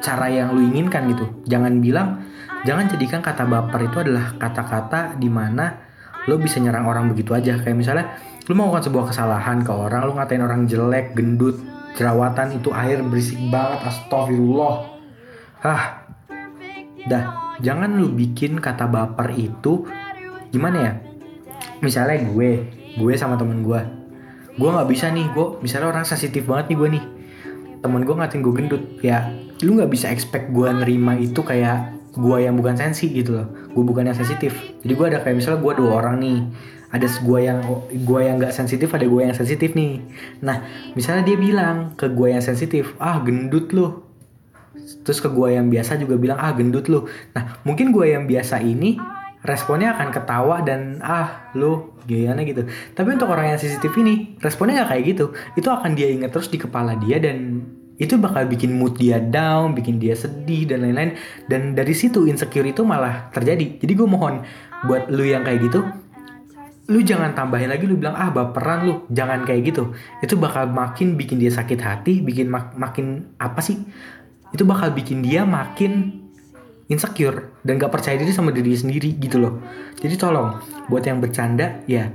cara 0.00 0.26
yang 0.32 0.56
lu 0.56 0.64
inginkan 0.64 1.12
gitu. 1.12 1.28
Jangan 1.46 1.84
bilang 1.84 2.24
jangan 2.64 2.88
jadikan 2.90 3.20
kata 3.20 3.44
baper 3.44 3.92
itu 3.92 3.96
adalah 4.02 4.34
kata-kata 4.40 5.20
di 5.20 5.28
mana 5.28 5.84
lu 6.24 6.40
bisa 6.40 6.58
nyerang 6.64 6.88
orang 6.88 7.12
begitu 7.12 7.36
aja. 7.36 7.60
Kayak 7.60 7.76
misalnya 7.76 8.06
lu 8.48 8.56
melakukan 8.56 8.88
sebuah 8.88 9.12
kesalahan 9.12 9.60
ke 9.60 9.72
orang 9.74 10.08
lu 10.08 10.16
ngatain 10.16 10.40
orang 10.40 10.64
jelek 10.64 11.12
gendut 11.12 11.77
jerawatan 11.98 12.62
itu 12.62 12.70
air 12.70 13.02
berisik 13.02 13.34
banget 13.50 13.82
astagfirullah. 13.90 14.86
Ah 15.66 16.06
dah 17.10 17.58
jangan 17.58 17.98
lu 17.98 18.14
bikin 18.14 18.62
kata 18.62 18.86
baper 18.86 19.34
itu. 19.34 19.82
Gimana 20.54 20.76
ya? 20.78 20.92
Misalnya 21.82 22.22
gue 22.30 22.50
gue 22.94 23.12
sama 23.18 23.34
temen 23.34 23.66
gue. 23.66 23.82
Gue 24.54 24.68
nggak 24.70 24.86
bisa 24.86 25.10
nih 25.10 25.26
gue 25.34 25.58
misalnya 25.58 25.90
orang 25.90 26.06
sensitif 26.06 26.46
banget 26.46 26.70
nih 26.70 26.78
gue 26.78 26.88
nih. 26.94 27.04
Temen 27.82 28.06
gue 28.06 28.14
ngatain 28.14 28.46
gue 28.46 28.54
gendut 28.54 28.82
ya 29.02 29.34
lu 29.66 29.74
nggak 29.74 29.90
bisa 29.90 30.06
expect 30.14 30.54
gue 30.54 30.70
nerima 30.70 31.18
itu 31.18 31.42
kayak 31.42 31.98
gue 32.14 32.36
yang 32.46 32.54
bukan 32.54 32.78
sensi 32.78 33.10
gitu 33.10 33.42
loh. 33.42 33.50
Gue 33.74 33.82
bukan 33.82 34.06
yang 34.06 34.14
sensitif. 34.14 34.54
Jadi 34.86 34.92
gue 34.94 35.06
ada 35.10 35.18
kayak 35.18 35.34
misalnya 35.34 35.58
gue 35.66 35.72
dua 35.82 35.90
orang 35.98 36.22
nih 36.22 36.38
ada 36.88 37.04
gue 37.04 37.38
yang 37.44 37.60
gue 37.92 38.20
yang 38.20 38.40
nggak 38.40 38.54
sensitif 38.54 38.88
ada 38.94 39.04
gue 39.04 39.22
yang 39.22 39.36
sensitif 39.36 39.76
nih. 39.76 40.00
Nah 40.44 40.64
misalnya 40.96 41.24
dia 41.28 41.36
bilang 41.36 41.96
ke 41.96 42.08
gue 42.08 42.28
yang 42.32 42.44
sensitif 42.44 42.96
ah 43.00 43.20
gendut 43.20 43.72
loh 43.76 44.08
terus 45.04 45.20
ke 45.20 45.28
gue 45.28 45.52
yang 45.52 45.68
biasa 45.68 46.00
juga 46.00 46.16
bilang 46.16 46.40
ah 46.40 46.48
gendut 46.56 46.88
loh 46.88 47.04
nah 47.36 47.60
mungkin 47.60 47.92
gue 47.92 48.08
yang 48.08 48.24
biasa 48.24 48.64
ini 48.64 48.96
responnya 49.44 49.94
akan 49.94 50.08
ketawa 50.10 50.56
dan 50.66 50.98
ah 50.98 51.52
lo 51.54 51.94
gimana 52.08 52.42
gitu. 52.42 52.66
Tapi 52.96 53.08
untuk 53.14 53.30
orang 53.30 53.54
yang 53.54 53.60
sensitif 53.60 53.92
ini 54.00 54.34
responnya 54.42 54.82
nggak 54.82 54.90
kayak 54.90 55.04
gitu. 55.14 55.26
Itu 55.54 55.68
akan 55.70 55.94
dia 55.94 56.10
ingat 56.10 56.34
terus 56.34 56.50
di 56.50 56.58
kepala 56.58 56.98
dia 56.98 57.22
dan 57.22 57.62
itu 57.98 58.14
bakal 58.18 58.46
bikin 58.46 58.74
mood 58.78 58.94
dia 58.98 59.18
down, 59.18 59.74
bikin 59.74 59.98
dia 59.98 60.14
sedih 60.14 60.66
dan 60.66 60.86
lain-lain. 60.86 61.14
Dan 61.46 61.78
dari 61.78 61.94
situ 61.94 62.26
insecure 62.26 62.66
itu 62.66 62.82
malah 62.82 63.30
terjadi. 63.30 63.78
Jadi 63.78 63.92
gue 63.94 64.08
mohon 64.08 64.42
buat 64.86 65.10
lu 65.10 65.26
yang 65.26 65.42
kayak 65.42 65.70
gitu, 65.70 65.82
lu 66.88 67.04
jangan 67.04 67.36
tambahin 67.36 67.68
lagi 67.68 67.84
lu 67.84 68.00
bilang 68.00 68.16
ah 68.16 68.32
baperan 68.32 68.88
lu. 68.88 68.94
Jangan 69.12 69.44
kayak 69.44 69.60
gitu. 69.68 69.92
Itu 70.24 70.40
bakal 70.40 70.72
makin 70.72 71.20
bikin 71.20 71.36
dia 71.36 71.52
sakit 71.52 71.78
hati 71.84 72.24
bikin 72.24 72.48
mak 72.48 72.72
makin 72.80 73.36
apa 73.36 73.60
sih? 73.60 73.76
Itu 74.56 74.64
bakal 74.64 74.96
bikin 74.96 75.20
dia 75.20 75.44
makin 75.44 76.24
insecure 76.88 77.52
dan 77.60 77.76
gak 77.76 77.92
percaya 77.92 78.16
diri 78.16 78.32
sama 78.32 78.48
diri 78.48 78.72
sendiri 78.72 79.20
gitu 79.20 79.36
loh. 79.36 79.60
Jadi 80.00 80.16
tolong 80.16 80.56
buat 80.88 81.04
yang 81.04 81.20
bercanda 81.20 81.84
ya 81.84 82.08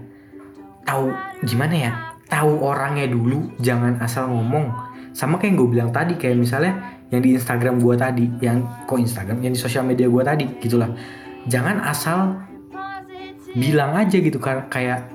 tahu 0.90 1.14
gimana 1.46 1.76
ya? 1.78 1.92
Tahu 2.26 2.66
orangnya 2.66 3.06
dulu 3.06 3.54
jangan 3.62 4.02
asal 4.02 4.34
ngomong. 4.34 4.74
Sama 5.14 5.38
kayak 5.38 5.54
yang 5.54 5.58
gue 5.62 5.70
bilang 5.70 5.90
tadi 5.94 6.18
kayak 6.18 6.42
misalnya 6.42 6.74
yang 7.14 7.22
di 7.22 7.38
Instagram 7.38 7.78
gue 7.78 7.94
tadi 7.94 8.26
yang 8.42 8.66
kok 8.90 8.98
Instagram? 8.98 9.38
Yang 9.46 9.54
di 9.54 9.60
sosial 9.62 9.86
media 9.86 10.10
gue 10.10 10.24
tadi 10.26 10.50
gitulah. 10.58 10.90
Jangan 11.46 11.86
asal 11.86 12.42
bilang 13.54 13.94
aja 13.94 14.18
gitu 14.18 14.42
kan 14.42 14.66
kayak 14.70 15.06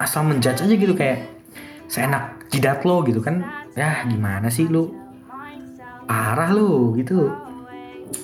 asal 0.00 0.24
menjudge 0.24 0.64
aja 0.64 0.74
gitu 0.76 0.92
kayak 0.96 1.28
seenak 1.88 2.36
jidat 2.48 2.82
lo 2.84 3.04
gitu 3.04 3.20
kan. 3.20 3.44
Ya 3.76 4.04
gimana 4.08 4.48
sih 4.48 4.68
lu? 4.68 4.92
Parah 6.08 6.50
lo 6.52 6.96
gitu. 6.96 7.28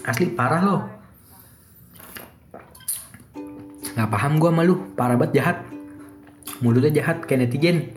Asli 0.07 0.33
parah 0.33 0.63
lo. 0.65 0.77
Nggak 3.93 4.09
paham 4.09 4.33
gue 4.41 4.51
sama 4.51 4.63
lu 4.65 4.75
parah 4.97 5.17
banget 5.21 5.43
jahat. 5.43 5.57
Mulutnya 6.65 7.03
jahat 7.03 7.27
kayak 7.29 7.49
netizen. 7.49 7.93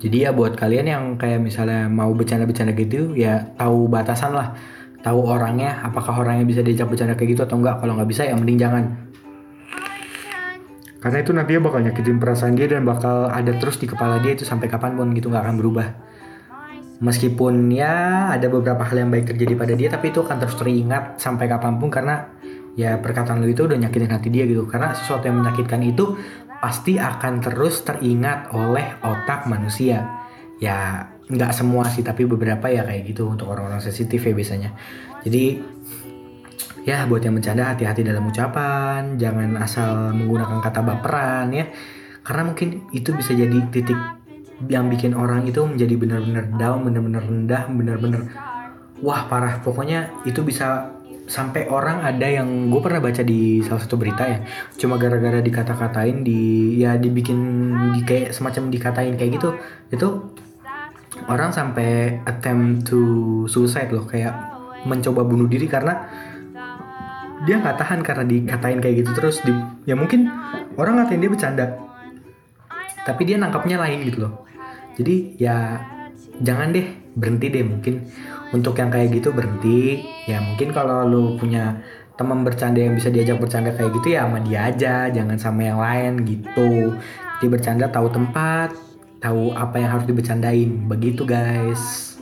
Jadi 0.00 0.24
ya 0.24 0.32
buat 0.32 0.56
kalian 0.56 0.86
yang 0.88 1.04
kayak 1.20 1.44
misalnya 1.44 1.84
mau 1.90 2.08
bercanda-bercanda 2.16 2.72
gitu 2.72 3.12
ya 3.18 3.52
tahu 3.58 3.90
batasan 3.90 4.32
lah. 4.32 4.54
Tahu 5.00 5.18
orangnya 5.24 5.80
apakah 5.80 6.20
orangnya 6.20 6.44
bisa 6.44 6.60
diajak 6.60 6.88
bercanda 6.88 7.16
kayak 7.16 7.36
gitu 7.36 7.42
atau 7.48 7.56
enggak 7.56 7.80
kalau 7.80 7.96
nggak 7.96 8.08
bisa 8.08 8.28
ya 8.28 8.36
mending 8.36 8.60
jangan 8.60 9.09
karena 11.00 11.18
itu 11.24 11.32
nantinya 11.32 11.60
bakal 11.64 11.80
nyakitin 11.80 12.20
perasaan 12.20 12.54
dia 12.60 12.68
dan 12.68 12.84
bakal 12.84 13.32
ada 13.32 13.56
terus 13.56 13.80
di 13.80 13.88
kepala 13.88 14.20
dia 14.20 14.36
itu 14.36 14.44
sampai 14.44 14.68
kapan 14.68 15.00
pun 15.00 15.08
gitu 15.16 15.32
nggak 15.32 15.44
akan 15.48 15.56
berubah. 15.56 15.88
Meskipun 17.00 17.72
ya 17.72 18.28
ada 18.28 18.52
beberapa 18.52 18.84
hal 18.84 19.08
yang 19.08 19.10
baik 19.10 19.32
terjadi 19.32 19.56
pada 19.56 19.72
dia 19.72 19.88
tapi 19.88 20.12
itu 20.12 20.20
akan 20.20 20.36
terus 20.36 20.60
teringat 20.60 21.16
sampai 21.16 21.48
kapan 21.48 21.80
pun 21.80 21.88
karena 21.88 22.28
ya 22.76 23.00
perkataan 23.00 23.40
lu 23.40 23.48
itu 23.48 23.64
udah 23.64 23.80
nyakitin 23.80 24.12
hati 24.12 24.28
dia 24.28 24.44
gitu. 24.44 24.68
Karena 24.68 24.92
sesuatu 24.92 25.24
yang 25.24 25.40
menyakitkan 25.40 25.80
itu 25.80 26.20
pasti 26.60 27.00
akan 27.00 27.40
terus 27.40 27.80
teringat 27.80 28.52
oleh 28.52 29.00
otak 29.00 29.48
manusia. 29.48 30.04
Ya 30.60 31.08
nggak 31.32 31.56
semua 31.56 31.88
sih 31.88 32.04
tapi 32.04 32.28
beberapa 32.28 32.68
ya 32.68 32.84
kayak 32.84 33.08
gitu 33.08 33.32
untuk 33.32 33.48
orang-orang 33.48 33.80
sensitif 33.80 34.20
ya 34.20 34.36
biasanya. 34.36 34.76
Jadi 35.24 35.64
ya 36.86 37.04
buat 37.06 37.20
yang 37.20 37.36
bercanda 37.36 37.72
hati-hati 37.74 38.06
dalam 38.06 38.26
ucapan, 38.26 39.16
jangan 39.20 39.56
asal 39.60 40.14
menggunakan 40.16 40.58
kata 40.62 40.80
baperan 40.80 41.46
ya. 41.52 41.66
Karena 42.24 42.52
mungkin 42.52 42.88
itu 42.92 43.10
bisa 43.16 43.32
jadi 43.32 43.58
titik 43.72 43.96
yang 44.68 44.92
bikin 44.92 45.16
orang 45.16 45.48
itu 45.48 45.64
menjadi 45.64 45.94
benar-benar 45.96 46.46
down, 46.60 46.84
benar-benar 46.84 47.22
rendah, 47.24 47.62
benar-benar 47.72 48.22
wah 49.00 49.24
parah. 49.28 49.64
Pokoknya 49.64 50.12
itu 50.28 50.44
bisa 50.44 51.00
sampai 51.30 51.70
orang 51.70 52.02
ada 52.02 52.26
yang 52.26 52.66
gue 52.74 52.80
pernah 52.82 52.98
baca 52.98 53.22
di 53.22 53.62
salah 53.62 53.78
satu 53.78 53.94
berita 53.94 54.26
ya 54.26 54.42
cuma 54.74 54.98
gara-gara 54.98 55.38
dikata-katain 55.38 56.26
di 56.26 56.74
ya 56.82 56.98
dibikin 56.98 57.38
di 57.94 58.02
kayak 58.02 58.34
semacam 58.34 58.66
dikatain 58.66 59.14
kayak 59.14 59.38
gitu 59.38 59.54
itu 59.94 60.34
orang 61.30 61.54
sampai 61.54 62.18
attempt 62.26 62.90
to 62.90 63.00
suicide 63.46 63.94
loh 63.94 64.02
kayak 64.10 64.34
mencoba 64.90 65.22
bunuh 65.22 65.46
diri 65.46 65.70
karena 65.70 66.02
dia 67.48 67.56
nggak 67.56 67.76
tahan 67.80 68.00
karena 68.04 68.24
dikatain 68.28 68.80
kayak 68.84 68.96
gitu 69.04 69.10
terus 69.16 69.40
di, 69.40 69.52
ya 69.88 69.96
mungkin 69.96 70.28
orang 70.76 71.00
ngatain 71.00 71.20
dia 71.20 71.30
bercanda. 71.32 71.66
Tapi 73.00 73.22
dia 73.24 73.40
nangkapnya 73.40 73.80
lain 73.80 74.04
gitu 74.04 74.28
loh. 74.28 74.44
Jadi 75.00 75.40
ya 75.40 75.80
jangan 76.44 76.76
deh 76.76 76.84
berhenti 77.16 77.46
deh 77.48 77.64
mungkin. 77.64 78.04
Untuk 78.50 78.76
yang 78.76 78.92
kayak 78.92 79.14
gitu 79.16 79.32
berhenti. 79.32 80.04
Ya 80.28 80.44
mungkin 80.44 80.74
kalau 80.76 81.08
lu 81.08 81.40
punya 81.40 81.80
teman 82.20 82.44
bercanda 82.44 82.76
yang 82.76 82.92
bisa 82.92 83.08
diajak 83.08 83.40
bercanda 83.40 83.72
kayak 83.72 83.96
gitu 83.96 84.12
ya 84.12 84.28
sama 84.28 84.44
dia 84.44 84.68
aja 84.68 85.08
jangan 85.08 85.40
sama 85.40 85.60
yang 85.64 85.80
lain 85.80 86.12
gitu. 86.28 86.92
Dia 87.40 87.48
bercanda 87.48 87.88
tahu 87.88 88.12
tempat 88.12 88.76
tahu 89.24 89.56
apa 89.56 89.80
yang 89.80 89.96
harus 89.96 90.04
dibercandain. 90.04 90.84
Begitu 90.84 91.24
guys. 91.24 92.12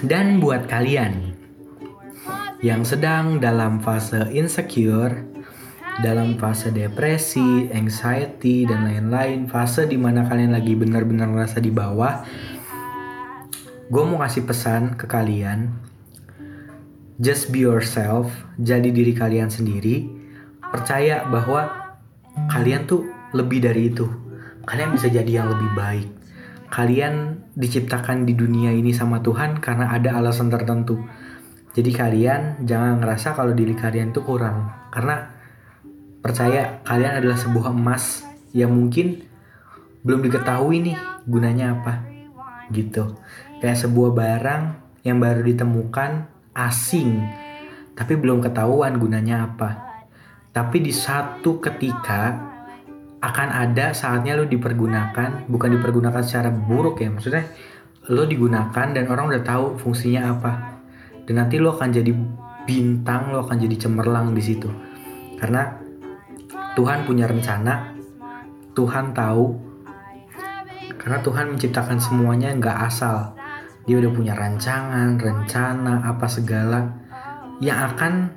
Dan 0.00 0.40
buat 0.40 0.64
kalian 0.70 1.37
yang 2.58 2.82
sedang 2.82 3.38
dalam 3.38 3.78
fase 3.78 4.26
insecure 4.34 5.28
dalam 5.98 6.38
fase 6.38 6.70
depresi, 6.70 7.66
anxiety, 7.74 8.62
dan 8.62 8.86
lain-lain, 8.86 9.50
fase 9.50 9.90
di 9.90 9.98
mana 9.98 10.22
kalian 10.30 10.54
lagi 10.54 10.78
benar-benar 10.78 11.26
merasa 11.26 11.58
di 11.58 11.74
bawah, 11.74 12.22
gue 13.90 14.04
mau 14.06 14.22
kasih 14.22 14.46
pesan 14.46 14.94
ke 14.94 15.10
kalian. 15.10 15.74
Just 17.18 17.50
be 17.50 17.66
yourself 17.66 18.30
jadi 18.62 18.94
diri 18.94 19.10
kalian 19.10 19.50
sendiri. 19.50 20.06
Percaya 20.70 21.26
bahwa 21.26 21.66
kalian 22.46 22.86
tuh 22.86 23.02
lebih 23.34 23.58
dari 23.58 23.90
itu. 23.90 24.06
Kalian 24.70 24.94
bisa 24.94 25.10
jadi 25.10 25.42
yang 25.42 25.50
lebih 25.50 25.70
baik. 25.74 26.08
Kalian 26.70 27.42
diciptakan 27.58 28.22
di 28.22 28.38
dunia 28.38 28.70
ini 28.70 28.94
sama 28.94 29.18
Tuhan 29.18 29.58
karena 29.58 29.90
ada 29.90 30.14
alasan 30.14 30.46
tertentu 30.46 31.02
jadi 31.78 31.94
kalian 31.94 32.66
jangan 32.66 32.98
ngerasa 32.98 33.38
kalau 33.38 33.54
diri 33.54 33.78
kalian 33.78 34.10
tuh 34.10 34.26
kurang. 34.26 34.66
Karena 34.90 35.30
percaya 36.18 36.82
kalian 36.82 37.22
adalah 37.22 37.38
sebuah 37.38 37.70
emas 37.70 38.26
yang 38.50 38.74
mungkin 38.74 39.22
belum 40.02 40.26
diketahui 40.26 40.82
nih 40.82 40.98
gunanya 41.22 41.78
apa 41.78 42.02
gitu. 42.74 43.14
Kayak 43.62 43.78
sebuah 43.78 44.10
barang 44.10 44.62
yang 45.06 45.22
baru 45.22 45.46
ditemukan 45.46 46.26
asing 46.58 47.22
tapi 47.94 48.18
belum 48.18 48.42
ketahuan 48.42 48.98
gunanya 48.98 49.46
apa. 49.46 50.02
Tapi 50.50 50.82
di 50.82 50.90
satu 50.90 51.62
ketika 51.62 52.42
akan 53.22 53.48
ada 53.54 53.94
saatnya 53.94 54.34
lo 54.34 54.50
dipergunakan 54.50 55.46
bukan 55.46 55.70
dipergunakan 55.78 56.22
secara 56.26 56.50
buruk 56.50 57.02
ya 57.02 57.10
maksudnya 57.10 57.46
lo 58.10 58.26
digunakan 58.26 58.86
dan 58.94 59.10
orang 59.10 59.34
udah 59.34 59.42
tahu 59.42 59.74
fungsinya 59.74 60.38
apa 60.38 60.77
dan 61.28 61.44
nanti 61.44 61.60
lo 61.60 61.76
akan 61.76 61.92
jadi 61.92 62.08
bintang 62.64 63.36
lo 63.36 63.44
akan 63.44 63.60
jadi 63.60 63.76
cemerlang 63.76 64.32
di 64.32 64.40
situ. 64.40 64.72
Karena 65.36 65.76
Tuhan 66.72 67.04
punya 67.04 67.28
rencana 67.28 67.92
Tuhan 68.72 69.12
tahu. 69.12 69.58
Karena 70.96 71.18
Tuhan 71.20 71.52
menciptakan 71.52 72.00
semuanya 72.00 72.54
nggak 72.56 72.78
asal. 72.88 73.36
Dia 73.84 74.00
udah 74.00 74.12
punya 74.14 74.32
rancangan, 74.32 75.20
rencana, 75.20 76.08
apa 76.08 76.26
segala 76.32 76.96
yang 77.60 77.92
akan 77.92 78.32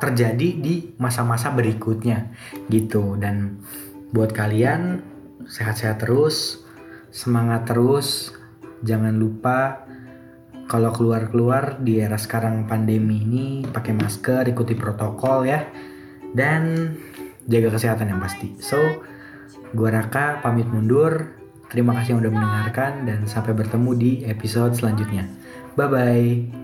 terjadi 0.00 0.48
di 0.62 0.74
masa-masa 0.96 1.52
berikutnya 1.52 2.32
gitu. 2.72 3.20
Dan 3.20 3.60
buat 4.16 4.32
kalian 4.32 5.04
sehat-sehat 5.44 6.00
terus 6.00 6.64
semangat 7.12 7.68
terus. 7.68 8.32
Jangan 8.80 9.16
lupa 9.16 9.84
kalau 10.66 10.90
keluar-keluar 10.90 11.80
di 11.80 12.00
era 12.00 12.16
sekarang 12.16 12.64
pandemi 12.64 13.20
ini 13.20 13.46
pakai 13.68 13.92
masker 13.96 14.48
ikuti 14.48 14.72
protokol 14.76 15.44
ya 15.48 15.64
dan 16.32 16.94
jaga 17.44 17.76
kesehatan 17.76 18.10
yang 18.10 18.20
pasti 18.20 18.56
so 18.58 18.80
gua 19.76 19.90
Raka 20.00 20.40
pamit 20.40 20.66
mundur 20.70 21.44
Terima 21.74 21.90
kasih 21.98 22.14
yang 22.14 22.20
udah 22.22 22.32
mendengarkan 22.38 22.92
dan 23.02 23.26
sampai 23.26 23.50
bertemu 23.50 23.90
di 23.98 24.10
episode 24.30 24.78
selanjutnya. 24.78 25.26
Bye 25.74 25.88
bye. 25.90 26.63